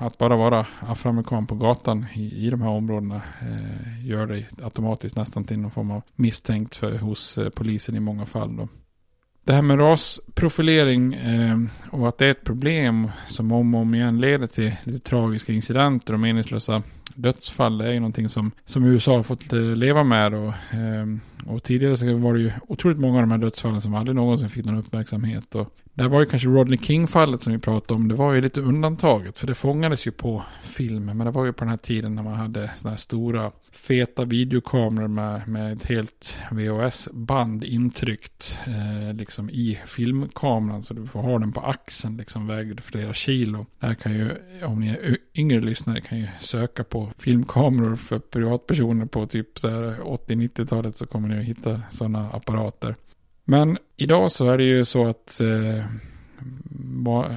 [0.05, 5.15] att bara vara afroamerikan på gatan i, i de här områdena eh, gör dig automatiskt
[5.15, 8.57] nästan till någon form av misstänkt för, hos eh, polisen i många fall.
[8.57, 8.67] Då.
[9.43, 11.57] Det här med rasprofilering eh,
[11.91, 15.53] och att det är ett problem som om och om igen leder till lite tragiska
[15.53, 16.83] incidenter och meningslösa
[17.15, 17.77] dödsfall.
[17.77, 20.33] Det är ju någonting som, som USA har fått leva med.
[20.33, 21.05] Och, eh,
[21.45, 24.49] och tidigare så var det ju otroligt många av de här dödsfallen som aldrig någonsin
[24.49, 25.55] fick någon uppmärksamhet.
[25.55, 28.07] Och det var ju kanske Rodney King-fallet som vi pratade om.
[28.07, 29.39] Det var ju lite undantaget.
[29.39, 31.05] För det fångades ju på film.
[31.05, 34.25] Men det var ju på den här tiden när man hade sådana här stora feta
[34.25, 38.57] videokameror med, med ett helt VHS-band intryckt.
[38.67, 40.83] Eh, liksom i filmkameran.
[40.83, 42.17] Så du får ha den på axeln.
[42.17, 43.65] Liksom vägde flera kilo.
[43.79, 44.31] Det här kan ju,
[44.63, 50.95] om ni är yngre lyssnare, kan ju söka på filmkameror för privatpersoner på typ 80-90-talet.
[50.95, 52.95] Så kommer ni att hitta sådana apparater.
[53.45, 55.85] Men idag så är det ju så att eh,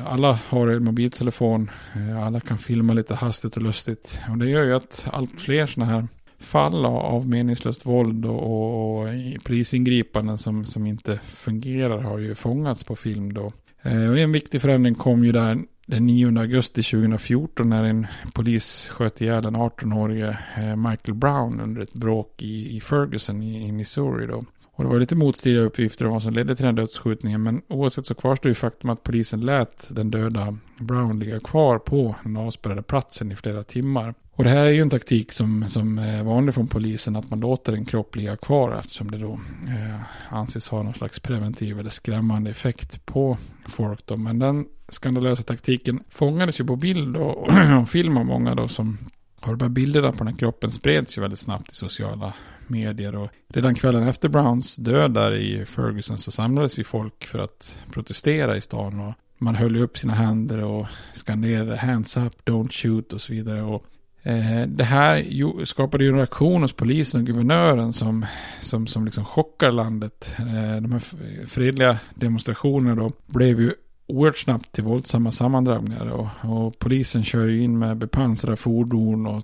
[0.06, 1.70] alla har en mobiltelefon.
[1.94, 4.20] Eh, alla kan filma lite hastigt och lustigt.
[4.30, 9.02] Och det gör ju att allt fler sådana här fall av meningslöst våld och, och,
[9.02, 9.08] och
[9.44, 13.52] polisingripanden som, som inte fungerar har ju fångats på film då.
[13.82, 18.88] Eh, och en viktig förändring kom ju där den 9 augusti 2014 när en polis
[18.88, 23.72] sköt ihjäl den 18-årige eh, Michael Brown under ett bråk i, i Ferguson i, i
[23.72, 24.44] Missouri då.
[24.76, 27.42] Och det var lite motstridiga uppgifter om vad som ledde till den dödsskjutningen.
[27.42, 32.14] Men oavsett så kvarstår ju faktum att polisen lät den döda Brown ligga kvar på
[32.22, 34.14] den avspärrade platsen i flera timmar.
[34.32, 37.40] Och det här är ju en taktik som, som är vanlig från polisen, att man
[37.40, 41.90] låter en kropp ligga kvar eftersom det då eh, anses ha någon slags preventiv eller
[41.90, 44.06] skrämmande effekt på folk.
[44.06, 44.16] Då.
[44.16, 47.48] Men den skandalösa taktiken fångades ju på bild och,
[47.82, 48.98] och film av många då som
[49.40, 52.32] har de här bilderna på den här kroppen spreds ju väldigt snabbt i sociala
[52.68, 53.16] medier.
[53.16, 57.78] Och redan kvällen efter Browns död där i Ferguson så samlades ju folk för att
[57.92, 59.00] protestera i stan.
[59.00, 63.62] Och man höll upp sina händer och skanderade hands up, don't shoot och så vidare.
[63.62, 63.84] Och
[64.22, 68.26] eh, det här skapade ju en reaktion hos polisen och guvernören som,
[68.60, 70.36] som, som liksom chockar landet.
[70.38, 71.02] Eh, de här
[71.46, 73.74] fredliga demonstrationerna då blev ju
[74.06, 76.06] oerhört snabbt till våldsamma sammandragningar.
[76.06, 79.42] Och, och, polisen kör ju in med bepansrade fordon och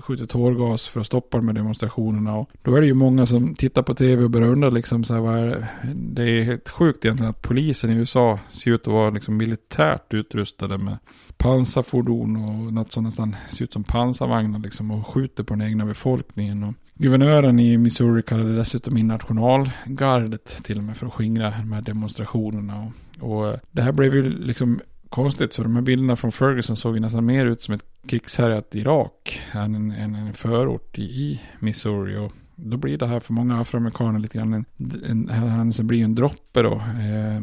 [0.00, 2.36] skjuter tårgas för att stoppa de här demonstrationerna.
[2.36, 5.14] Och då är det ju många som tittar på tv och börjar undra liksom så
[5.14, 8.92] här, vad är, det är helt sjukt egentligen att polisen i USA ser ut att
[8.92, 10.98] vara liksom militärt utrustade med
[11.36, 15.86] pansarfordon och något som nästan ser ut som pansarvagnar liksom och skjuter på den egna
[15.86, 16.64] befolkningen.
[16.64, 21.72] Och Guvernören i Missouri kallade dessutom in nationalgardet till och med för att skingra de
[21.72, 22.92] här demonstrationerna.
[23.20, 26.76] Och, och eh, det här blev ju liksom konstigt för de här bilderna från Ferguson
[26.76, 31.02] såg ju nästan mer ut som ett krigshärjat Irak än en, en, en förort i,
[31.02, 32.16] i Missouri.
[32.16, 34.64] Och då blir det här för många afroamerikaner lite grann en,
[35.06, 36.74] en, en, en blir en droppe då.
[36.74, 37.42] Eh,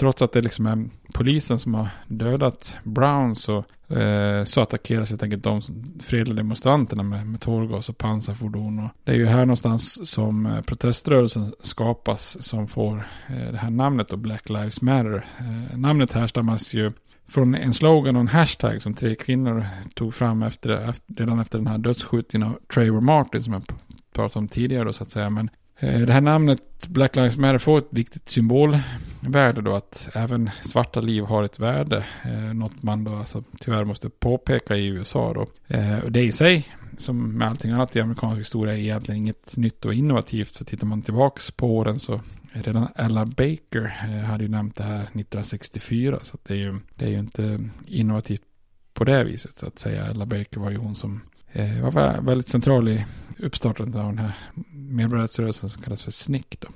[0.00, 5.22] trots att det liksom är polisen som har dödat Brown så, eh, så attackeras helt
[5.22, 5.62] enkelt de
[6.00, 8.78] fredliga demonstranterna med, med tårgas och pansarfordon.
[8.78, 13.70] Och det är ju här någonstans som eh, proteströrelsen skapas som får eh, det här
[13.70, 15.26] namnet och Black Lives Matter.
[15.38, 16.92] Eh, namnet härstammas ju
[17.28, 21.58] från en slogan och en hashtag som tre kvinnor tog fram efter, efter, redan efter
[21.58, 23.64] den här dödsskjutningen av Trevor Martin som jag
[24.12, 25.30] pratade om tidigare då så att säga.
[25.30, 25.50] Men
[25.80, 31.00] Eh, det här namnet Black Lives Matter får ett viktigt symbolvärde då att även svarta
[31.00, 32.04] liv har ett värde.
[32.24, 35.74] Eh, något man då alltså tyvärr måste påpeka i USA då.
[35.76, 39.56] Eh, och det i sig, som med allting annat i amerikansk historia, är egentligen inget
[39.56, 40.56] nytt och innovativt.
[40.56, 42.20] För tittar man tillbaks på åren så
[42.52, 46.18] Redan Ella Baker eh, hade ju nämnt det här 1964.
[46.22, 48.42] Så det är, ju, det är ju inte innovativt
[48.94, 50.06] på det viset så att säga.
[50.06, 51.20] Ella Baker var ju hon som
[51.82, 53.04] var väldigt central i
[53.38, 54.32] uppstartandet av den här
[54.90, 56.44] medborgarrättsrörelsen som kallas för SNIC.
[56.58, 56.68] Då.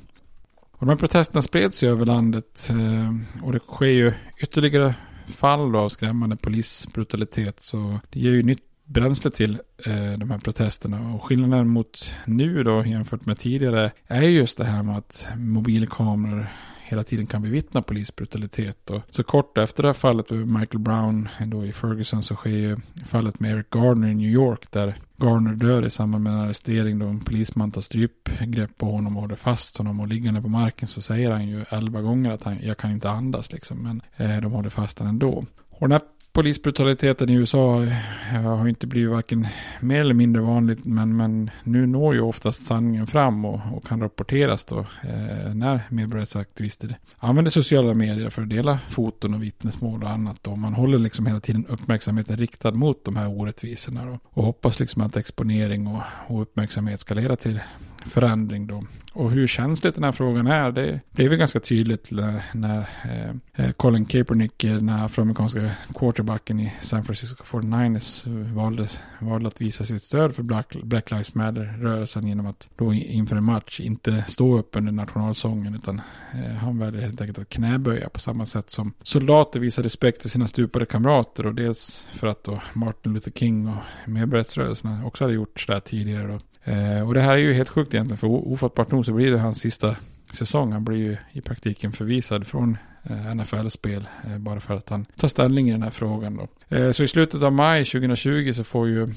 [0.70, 4.94] Och de här protesterna spreds ju över landet eh, och det sker ju ytterligare
[5.26, 7.60] fall av skrämmande polisbrutalitet.
[7.60, 11.14] Så det ger ju nytt bränsle till eh, de här protesterna.
[11.14, 16.46] Och skillnaden mot nu då jämfört med tidigare är just det här med att mobilkameror
[16.82, 18.90] hela tiden kan bevittna polisbrutalitet.
[18.90, 22.50] Och så kort efter det här fallet med Michael Brown då i Ferguson så sker
[22.50, 24.94] ju fallet med Eric Gardner i New York där
[25.24, 29.22] Garner dör i samband med en arrestering då en polisman tar strypgrepp på honom och
[29.22, 32.58] håller fast honom och liggande på marken så säger han ju elva gånger att han,
[32.62, 35.44] jag kan inte andas liksom men eh, de håller fast honom ändå.
[35.70, 36.00] Och den här
[36.34, 39.46] polisbrutaliteten i USA eh, har inte blivit varken
[39.80, 40.84] mer eller mindre vanligt.
[40.84, 45.80] Men, men nu når ju oftast sanningen fram och, och kan rapporteras då eh, när
[45.88, 50.36] medborgarrättsaktivister använder sociala medier för att dela foton och vittnesmål och annat.
[50.42, 50.56] Då.
[50.56, 55.02] Man håller liksom hela tiden uppmärksamheten riktad mot de här orättvisorna då, och hoppas liksom
[55.02, 57.60] att exponering och, och uppmärksamhet ska leda till
[58.06, 58.82] förändring då.
[59.14, 62.10] Och hur känsligt den här frågan är, det blev ju ganska tydligt
[62.52, 68.88] när eh, eh, Colin Kaepernick, eh, den afroamerikanska quarterbacken i San Francisco 49ers, valde,
[69.20, 73.44] valde att visa sitt stöd för Black, Black Lives Matter-rörelsen genom att då inför en
[73.44, 76.00] match inte stå upp under nationalsången utan
[76.34, 80.28] eh, han väljer helt enkelt att knäböja på samma sätt som soldater visar respekt för
[80.28, 85.34] sina stupade kamrater och dels för att då Martin Luther King och medborgarrättsrörelserna också hade
[85.34, 86.40] gjort sådär tidigare då.
[86.64, 89.38] Eh, och det här är ju helt sjukt egentligen, för ofattbart nog så blir det
[89.38, 89.96] hans sista
[90.32, 90.72] säsong.
[90.72, 92.76] Han blir ju i praktiken förvisad från
[93.10, 96.36] Eh, NFL-spel eh, bara för att han tar ställning i den här frågan.
[96.36, 96.76] Då.
[96.76, 99.08] Eh, så i slutet av maj 2020 så får ju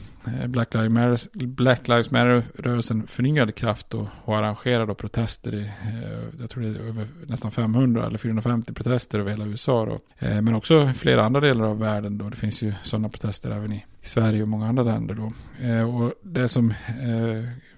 [0.48, 5.56] Black Lives Matter-rörelsen förnyad kraft och, och arrangerar då protester.
[5.56, 5.72] I,
[6.40, 9.86] jag tror det är över nästan 500 eller 450 protester över hela USA.
[9.86, 10.00] Då.
[10.20, 12.18] men också flera andra delar av världen.
[12.18, 12.30] Då.
[12.30, 15.34] Det finns ju sådana protester även i Sverige och många andra länder då.
[15.84, 16.74] Och det som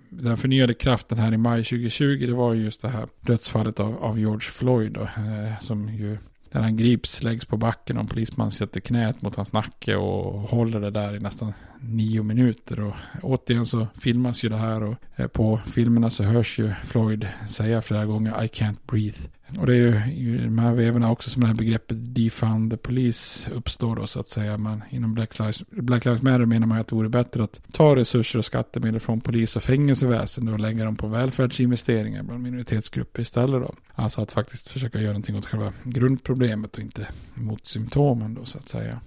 [0.10, 4.20] den förnyade kraften här i maj 2020 det var just det här dödsfallet av, av
[4.20, 6.18] George Floyd då, eh, som ju
[6.52, 10.34] när han grips läggs på backen och en polisman sätter knät mot hans nacke och
[10.42, 12.80] håller det där i nästan nio minuter.
[12.80, 17.28] Och återigen så filmas ju det här och eh, på filmerna så hörs ju Floyd
[17.48, 19.20] säga flera gånger I can't breathe.
[19.58, 22.78] Och det är ju i de här vevorna också som det här begreppet defund the
[22.78, 24.58] police uppstår då så att säga.
[24.58, 27.96] Men inom Black Lives, Black Lives Matter menar man att det vore bättre att ta
[27.96, 33.62] resurser och skattemedel från polis och fängelseväsende och lägga dem på välfärdsinvesteringar bland minoritetsgrupper istället
[33.62, 33.74] då.
[33.96, 38.58] Alltså att faktiskt försöka göra någonting åt själva grundproblemet och inte mot symptomen då så
[38.58, 39.00] att säga.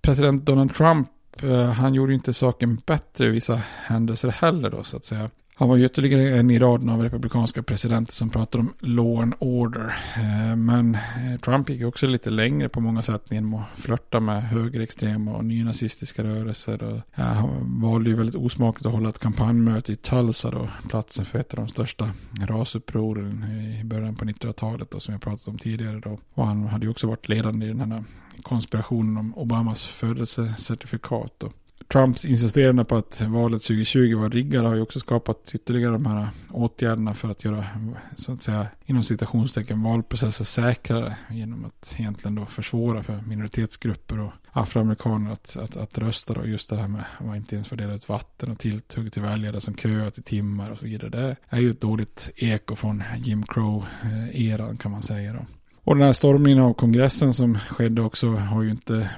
[0.00, 1.08] President Donald Trump
[1.42, 5.30] eh, han gjorde inte saken bättre i vissa händelser heller då så att säga.
[5.58, 9.34] Han var ju ytterligare en i raden av republikanska presidenter som pratade om law and
[9.38, 9.96] order.
[10.16, 14.42] Eh, men eh, Trump gick också lite längre på många sätt genom att flörta med
[14.42, 17.02] högerextrema och nynazistiska rörelser.
[17.12, 21.54] Han valde ju väldigt osmakligt att hålla ett kampanjmöte i Tulsa då, platsen för ett
[21.54, 22.10] av de största
[22.48, 23.44] rasupproren
[23.80, 26.18] i början på 1900-talet som jag pratat om tidigare då.
[26.34, 28.04] Och han hade ju också varit ledande i den här
[28.42, 31.50] konspirationen om Obamas födelsecertifikat då.
[31.88, 36.28] Trumps insisterande på att valet 2020 var riggat har ju också skapat ytterligare de här
[36.50, 37.64] åtgärderna för att göra,
[38.16, 44.32] så att säga, inom citationstecken valprocesser säkrare genom att egentligen då försvåra för minoritetsgrupper och
[44.52, 46.46] afroamerikaner att, att, att rösta då.
[46.46, 49.22] Just det här med att man inte ens får dela ut vatten och tilltugg till
[49.22, 51.10] väljare som köat i timmar och så vidare.
[51.10, 55.46] Det är ju ett dåligt eko från Jim Crow-eran kan man säga då.
[55.84, 59.10] Och den här stormningen av kongressen som skedde också har ju inte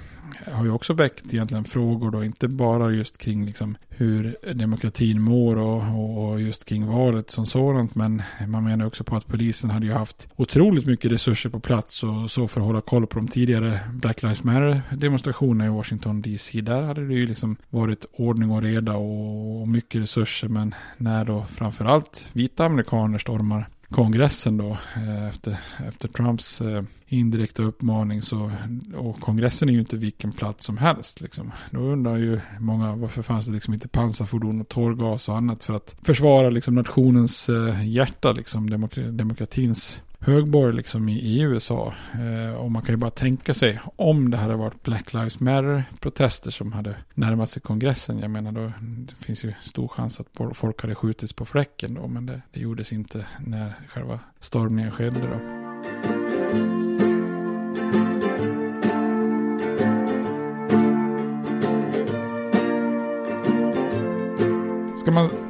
[0.53, 5.57] har ju också väckt egentligen frågor då, inte bara just kring liksom hur demokratin mår
[5.57, 9.87] och, och just kring valet som sådant, men man menar också på att polisen hade
[9.87, 13.29] ju haft otroligt mycket resurser på plats och så för att hålla koll på de
[13.29, 16.61] tidigare Black Lives Matter demonstrationerna i Washington DC.
[16.61, 21.45] Där hade det ju liksom varit ordning och reda och mycket resurser, men när då
[21.45, 28.51] framförallt vita amerikaner stormar kongressen då eh, efter, efter Trumps eh, indirekta uppmaning så
[28.97, 31.53] och kongressen är ju inte vilken plats som helst liksom.
[31.71, 35.75] Då undrar ju många varför fanns det liksom inte pansarfordon och tårgas och annat för
[35.75, 38.71] att försvara liksom nationens eh, hjärta liksom
[39.13, 41.95] demokratins högborg liksom i, i USA.
[42.13, 46.51] Eh, och man kan ju bara tänka sig om det hade varit Black Lives Matter-protester
[46.51, 48.19] som hade närmat sig kongressen.
[48.19, 52.09] Jag menar då det finns ju stor chans att folk hade skjutits på fläcken då.
[52.09, 56.80] Men det, det gjordes inte när själva stormningen skedde då.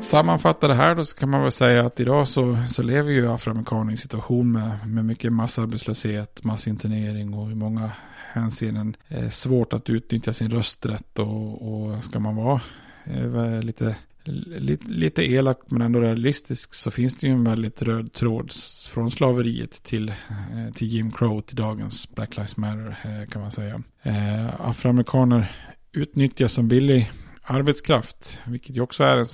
[0.00, 3.32] Sammanfatta det här då så kan man väl säga att idag så, så lever ju
[3.32, 7.90] afroamerikaner i en situation med, med mycket massarbetslöshet, massinternering och i många
[8.32, 12.60] hänseenden eh, svårt att utnyttja sin rösträtt och, och ska man vara
[13.04, 18.12] eh, lite Lite, lite elak men ändå realistisk så finns det ju en väldigt röd
[18.12, 18.52] tråd
[18.90, 23.50] från slaveriet till, eh, till Jim Crow till dagens Black Lives Matter eh, kan man
[23.50, 23.82] säga.
[24.02, 25.52] Eh, afroamerikaner
[25.92, 27.10] utnyttjas som billig
[27.42, 28.38] arbetskraft.
[28.46, 29.26] Vilket ju också är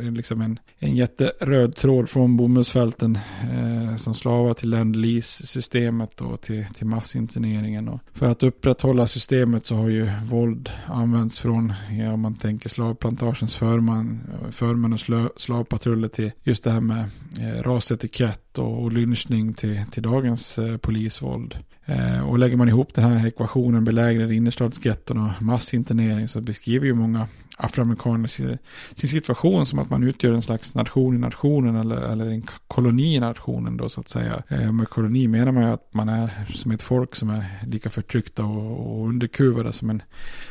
[0.00, 3.18] en, liksom en, en jätteröd tråd från bomullsfälten
[3.52, 7.88] eh, som slavar till ländlis-systemet och till, till massinterneringen.
[7.88, 12.68] Och för att upprätthålla systemet så har ju våld använts från, ja, om man tänker
[12.68, 19.54] slavplantagens förman, förman och slavpatruller till just det här med eh, rasetikett och, och lynchning
[19.54, 21.56] till, till dagens eh, polisvåld.
[21.86, 26.94] Eh, och lägger man ihop den här ekvationen belägrade innerstadsgetton och massinternering så beskriver ju
[26.94, 28.58] många afroamerikaner sin,
[28.94, 33.14] sin situation som att man utgör en slags nation i nationen eller, eller en koloni
[33.14, 34.42] i nationen då så att säga.
[34.48, 37.90] Eh, med koloni menar man ju att man är som ett folk som är lika
[37.90, 40.02] förtryckta och, och underkuvade som en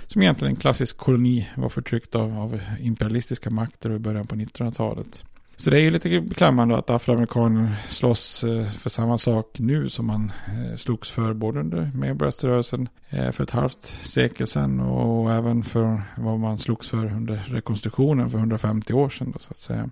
[0.07, 5.23] som egentligen en klassisk koloni var förtryckt av, av imperialistiska makter i början på 1900-talet.
[5.63, 10.05] Så det är ju lite beklämmande att afroamerikaner slåss eh, för samma sak nu som
[10.05, 15.63] man eh, slogs för både under medborgarrörelsen eh, för ett halvt sekel sedan och även
[15.63, 19.31] för vad man slogs för under rekonstruktionen för 150 år sedan.
[19.31, 19.89] Då, så att säga.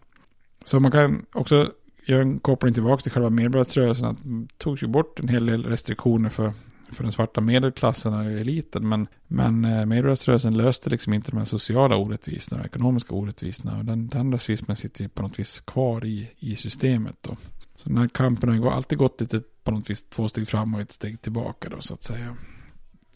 [0.63, 1.71] Så man kan också
[2.05, 4.05] göra en koppling tillbaka till själva medborgarrörelsen.
[4.05, 6.53] Att det togs ju bort en hel del restriktioner för
[6.91, 8.89] för den svarta medelklassen och eliten.
[8.89, 13.77] Men, men eh, medborgarrörelsen löste liksom inte de här sociala orättvisorna och ekonomiska orättvisorna.
[13.77, 17.37] Och den, den rasismen sitter ju på något vis kvar i, i systemet då.
[17.75, 20.75] Så den här kampen har ju alltid gått lite på något vis två steg fram
[20.75, 22.35] och ett steg tillbaka då så att säga.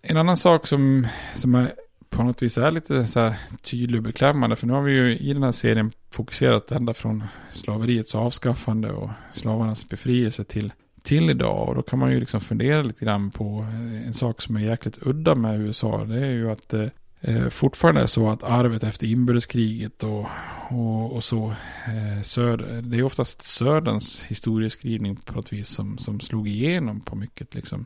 [0.02, 1.74] En annan sak som, som är
[2.10, 4.56] på något vis är lite så här tydlig och beklämmande.
[4.56, 7.24] För nu har vi ju i den här serien fokuserat ända från
[7.54, 10.74] slaveriets avskaffande och slavarnas befrielse till
[11.06, 11.70] till idag.
[11.70, 14.60] Och då kan man ju liksom fundera lite grann på eh, en sak som är
[14.60, 16.06] jäkligt udda med USA.
[16.06, 16.92] Det är ju att det
[17.22, 20.28] eh, fortfarande är så att arvet efter inbördeskriget och,
[20.70, 21.46] och, och så.
[21.88, 27.16] Eh, söder, det är oftast Söderns historieskrivning på något vis som, som slog igenom på
[27.16, 27.56] mycket.
[27.56, 27.86] Liksom.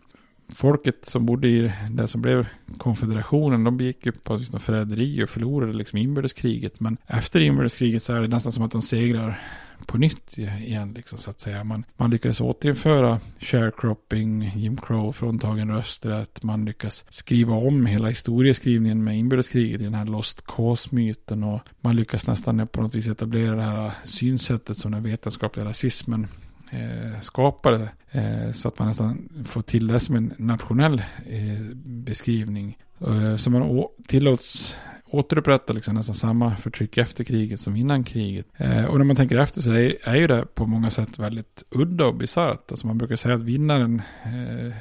[0.55, 2.47] Folket som bodde i det som blev
[2.77, 6.79] konfederationen, de gick ju på liksom förräderi och förlorade liksom inbördeskriget.
[6.79, 9.41] Men efter inbördeskriget så är det nästan som att de segrar
[9.85, 10.93] på nytt igen.
[10.93, 11.63] Liksom, så att säga.
[11.63, 16.43] Man, man lyckades återinföra sharecropping, Jim Crow, fråntagen rösträtt.
[16.43, 21.43] Man lyckas skriva om hela historieskrivningen med inbördeskriget i den här Lost Cause-myten.
[21.43, 26.27] Och man lyckas nästan på något vis etablera det här synsättet som den vetenskapliga rasismen
[26.71, 27.89] eh, skapade.
[28.11, 32.77] Eh, så att man nästan får till det som en nationell eh, beskrivning.
[33.01, 34.75] Eh, så man tillåts
[35.11, 38.47] återupprätta liksom nästan samma förtryck efter kriget som innan kriget.
[38.57, 41.63] Eh, och när man tänker efter så är, är ju det på många sätt väldigt
[41.69, 42.71] udda och bisarrt.
[42.71, 44.73] Alltså man brukar säga att vinnaren, eh,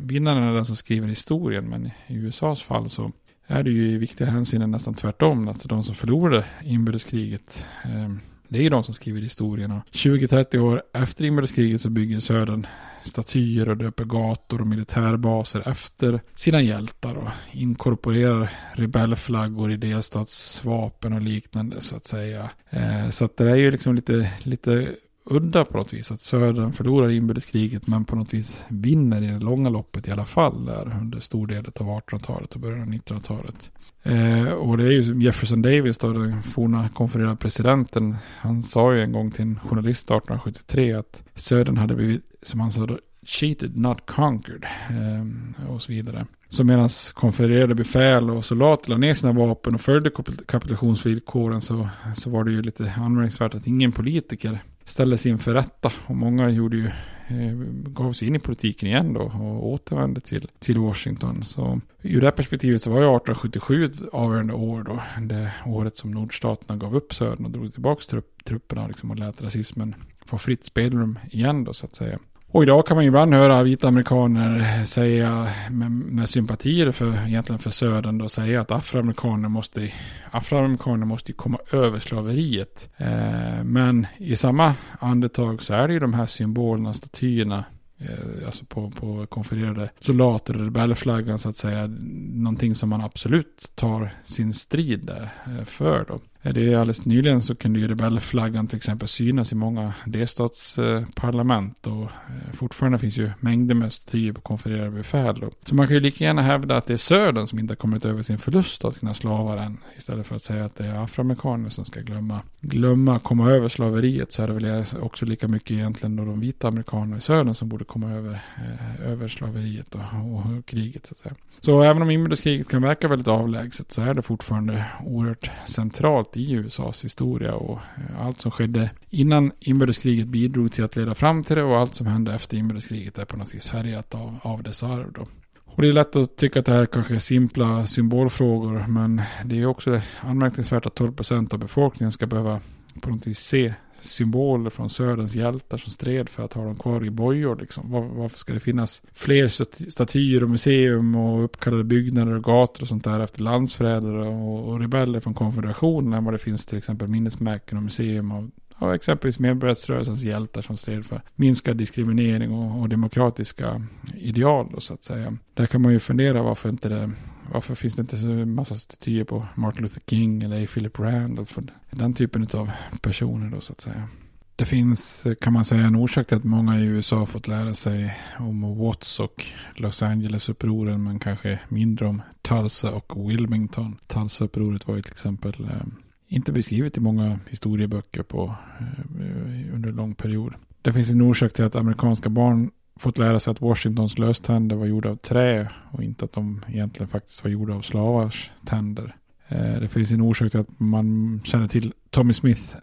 [0.00, 3.12] vinnaren är den som skriver historien, men i USAs fall så
[3.46, 5.48] är det ju i viktiga hänseenden nästan tvärtom.
[5.48, 8.12] Alltså de som förlorade inbördeskriget eh,
[8.52, 9.82] det är ju de som skriver historierna.
[9.92, 12.66] 20-30 år efter inbördeskriget så bygger Södern
[13.02, 21.22] statyer och döper gator och militärbaser efter sina hjältar och inkorporerar rebellflaggor i delstatsvapen och
[21.22, 22.50] liknande så att säga.
[22.70, 24.88] Eh, så att det är ju liksom lite, lite
[25.24, 26.10] udda på något vis.
[26.10, 30.24] Att södern förlorar inbördeskriget men på något vis vinner i det långa loppet i alla
[30.24, 33.70] fall där under stor del av 1800-talet och början av 1900-talet.
[34.02, 38.16] Eh, och det är ju Jefferson Davis då, den forna konfererade presidenten.
[38.38, 42.72] Han sa ju en gång till en journalist 1873 att södern hade blivit, som han
[42.72, 44.64] sa då, cheated not conquered.
[44.64, 46.26] Eh, och så vidare.
[46.48, 50.10] Så medan konfererade befäl och soldater la ner sina vapen och följde
[50.46, 55.92] kapitulationsvillkoren så, så var det ju lite anmärkningsvärt att ingen politiker ställdes inför rätta.
[56.06, 56.86] Och många gjorde ju,
[57.28, 57.54] eh,
[57.86, 61.44] gav sig in i politiken igen då och återvände till, till Washington.
[61.44, 65.02] Så ur det här perspektivet så var ju 1877 ett avgörande år då.
[65.20, 69.42] Det året som nordstaterna gav upp södern och drog tillbaka trupp, trupperna liksom och lät
[69.42, 69.94] rasismen
[70.26, 72.18] få fritt spelrum igen då så att säga.
[72.54, 77.70] Och idag kan man ibland höra vita amerikaner säga med, med sympatier för, egentligen för
[77.70, 79.92] södern då, säga att afroamerikaner måste,
[80.30, 82.90] afroamerikaner måste komma över slaveriet.
[82.96, 87.64] Eh, men i samma andetag så är det ju de här symbolerna, statyerna
[87.98, 91.86] eh, alltså på, på konfererade soldater och rebellflaggan så att säga,
[92.32, 96.20] någonting som man absolut tar sin strid eh, för då.
[96.42, 102.02] Det är alldeles nyligen så kunde ju rebellflaggan till exempel synas i många delstatsparlament och
[102.02, 105.40] eh, fortfarande finns ju mängder med statyer på konfererade befäl.
[105.40, 105.50] Då.
[105.64, 108.04] Så man kan ju lika gärna hävda att det är södern som inte har kommit
[108.04, 109.78] över sin förlust av sina slavar än.
[109.96, 114.32] Istället för att säga att det är afroamerikaner som ska glömma, glömma komma över slaveriet
[114.32, 117.68] så är det väl också lika mycket egentligen då de vita amerikanerna i södern som
[117.68, 121.34] borde komma över, eh, över slaveriet och, och, kriget så att säga.
[121.60, 126.52] Så även om inbördeskriget kan verka väldigt avlägset så är det fortfarande oerhört centralt i
[126.52, 131.56] USAs historia och eh, allt som skedde innan inbördeskriget bidrog till att leda fram till
[131.56, 134.82] det och allt som hände efter inbördeskriget är på något vis färgat av, av dess
[134.82, 135.26] arv då.
[135.64, 139.60] Och det är lätt att tycka att det här kanske är simpla symbolfrågor men det
[139.60, 142.60] är också anmärkningsvärt att 12% av befolkningen ska behöva
[143.00, 147.04] på något vis se symboler från Söderns hjältar som stred för att ha dem kvar
[147.04, 147.56] i bojor.
[147.56, 147.90] Liksom.
[147.90, 149.48] Var, varför ska det finnas fler
[149.90, 154.80] statyer och museum och uppkallade byggnader och gator och sånt där efter landsförrädare och, och
[154.80, 158.50] rebeller från konfederationen än vad det finns till exempel minnesmärken och museum av
[158.82, 164.94] av exempelvis medborgarrättsrörelsens hjältar som stred för minskad diskriminering och, och demokratiska ideal då, så
[164.94, 165.36] att säga.
[165.54, 167.10] Där kan man ju fundera varför inte det
[167.52, 171.58] varför finns det inte så massa statyer på Martin Luther King eller Philip Randolph?
[171.90, 172.70] Den typen av
[173.00, 174.08] personer då så att säga.
[174.56, 177.74] Det finns, kan man säga, en orsak till att många i USA har fått lära
[177.74, 183.96] sig om Watts och Los Angeles-upproren, men kanske mindre om Tulsa och Wilmington.
[184.06, 185.86] Tulsa-upproret var ju till exempel eh,
[186.32, 190.54] inte beskrivet i många historieböcker på, eh, under en lång period.
[190.82, 194.86] Det finns en orsak till att amerikanska barn fått lära sig att Washingtons löständer var
[194.86, 199.16] gjorda av trä och inte att de egentligen faktiskt var gjorda av slavars tänder.
[199.48, 202.76] Eh, det finns en orsak till att man känner till Tommy Smith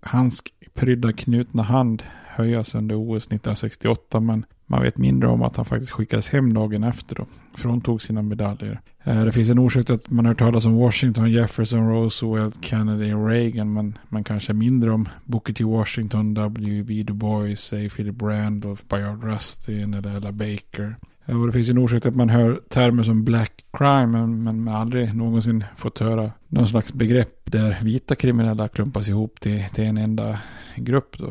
[0.00, 0.42] Hans
[0.74, 5.92] prydda knutna hand höjas under OS 1968 men man vet mindre om att han faktiskt
[5.92, 7.26] skickades hem dagen efter då.
[7.54, 8.80] Fråntog sina medaljer.
[9.04, 12.64] Eh, det finns en orsak till att man har hört talas om Washington, Jefferson, Roosevelt,
[12.64, 13.72] Kennedy och Reagan.
[13.72, 15.64] Men man kanske mindre om Booker T.
[15.64, 17.02] Washington, W.B.
[17.02, 17.76] Du Bois, A.
[17.96, 20.96] Philip Randolph, Bayard Rustin eller Ella Baker.
[21.28, 24.42] Eh, och det finns en orsak till att man hör termer som black crime men,
[24.42, 29.64] men man aldrig någonsin fått höra någon slags begrepp där vita kriminella klumpas ihop till,
[29.74, 30.38] till en enda
[30.76, 31.28] grupp då.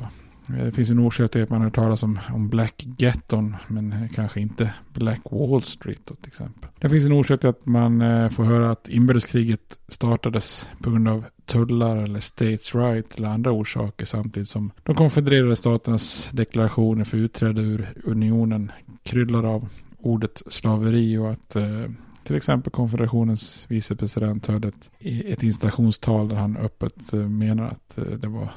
[0.50, 3.56] Eh, det finns en orsak till att man har hört talas om, om Black Getton,
[3.68, 6.70] men kanske inte Black Wall Street då, till exempel.
[6.80, 11.08] Det finns en orsak till att man eh, får höra att inbördeskriget startades på grund
[11.08, 17.18] av tullar eller states right eller andra orsaker samtidigt som de konfedererade staternas deklarationer för
[17.18, 18.72] utträde ur unionen
[19.04, 21.86] kryllar av ordet slaveri och att eh,
[22.24, 28.04] till exempel konfederationens vicepresident höll ett, ett installationstal där han öppet eh, menar att eh,
[28.04, 28.50] det var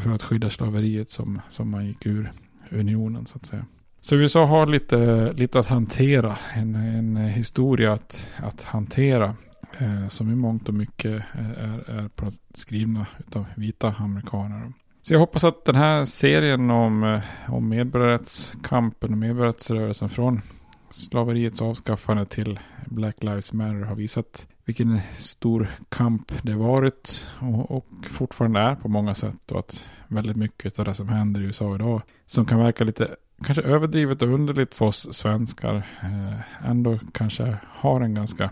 [0.00, 2.32] för att skydda slaveriet som, som man gick ur
[2.70, 3.66] unionen så att säga.
[4.00, 9.36] Så USA har lite, lite att hantera, en, en historia att, att hantera
[9.78, 14.72] eh, som i mångt och mycket är, är skrivna av vita amerikaner.
[15.02, 20.42] Så jag hoppas att den här serien om, eh, om medborgarrättskampen och medborgarrättsrörelsen från
[20.90, 27.86] slaveriets avskaffande till Black Lives Matter har visat vilken stor kamp det varit och, och
[28.02, 29.50] fortfarande är på många sätt.
[29.52, 33.16] Och att väldigt mycket av det som händer i USA idag som kan verka lite
[33.44, 38.50] kanske överdrivet och underligt för oss svenskar eh, ändå kanske har en ganska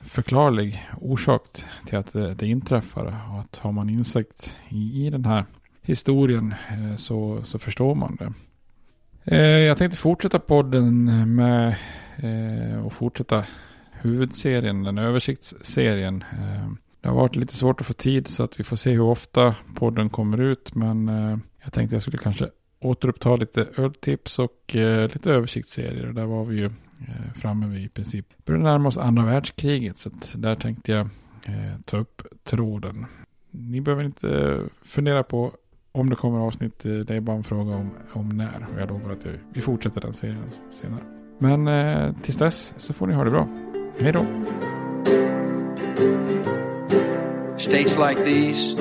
[0.00, 1.42] förklarlig orsak
[1.86, 3.04] till att det, det inträffar.
[3.04, 5.44] Och att har man insikt i, i den här
[5.88, 8.32] historien eh, så, så förstår man det.
[9.36, 11.76] Eh, jag tänkte fortsätta podden med
[12.16, 13.44] eh, och fortsätta
[13.92, 16.24] huvudserien, den översiktsserien.
[17.00, 19.54] Det har varit lite svårt att få tid så att vi får se hur ofta
[19.74, 20.74] podden kommer ut.
[20.74, 21.08] Men
[21.64, 22.48] jag tänkte jag skulle kanske
[22.80, 24.74] återuppta lite öltips och
[25.12, 26.06] lite översiktsserier.
[26.06, 26.70] Där var vi ju
[27.34, 28.26] framme vid i princip.
[28.44, 31.08] Började närma oss andra världskriget så att där tänkte jag
[31.84, 33.06] ta upp tråden.
[33.50, 35.52] Ni behöver inte fundera på
[35.98, 38.66] om det kommer avsnitt, eh, det är bara en fråga om, om när.
[38.74, 41.00] Och jag lovar att vi fortsätter den serien senare.
[41.38, 43.48] Men eh, tills dess så får ni ha det bra.
[43.98, 44.26] Hej då!
[47.56, 48.76] States like these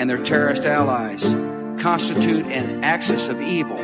[0.00, 1.34] and their terrorist allies
[1.82, 3.78] constitute an axis of evil.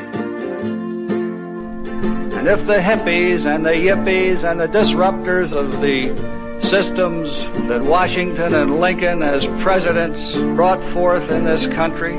[2.38, 6.12] And if the hippies and the yippies and the disruptors of the
[6.60, 12.18] systems that Washington and Lincoln as presidents brought forth in this country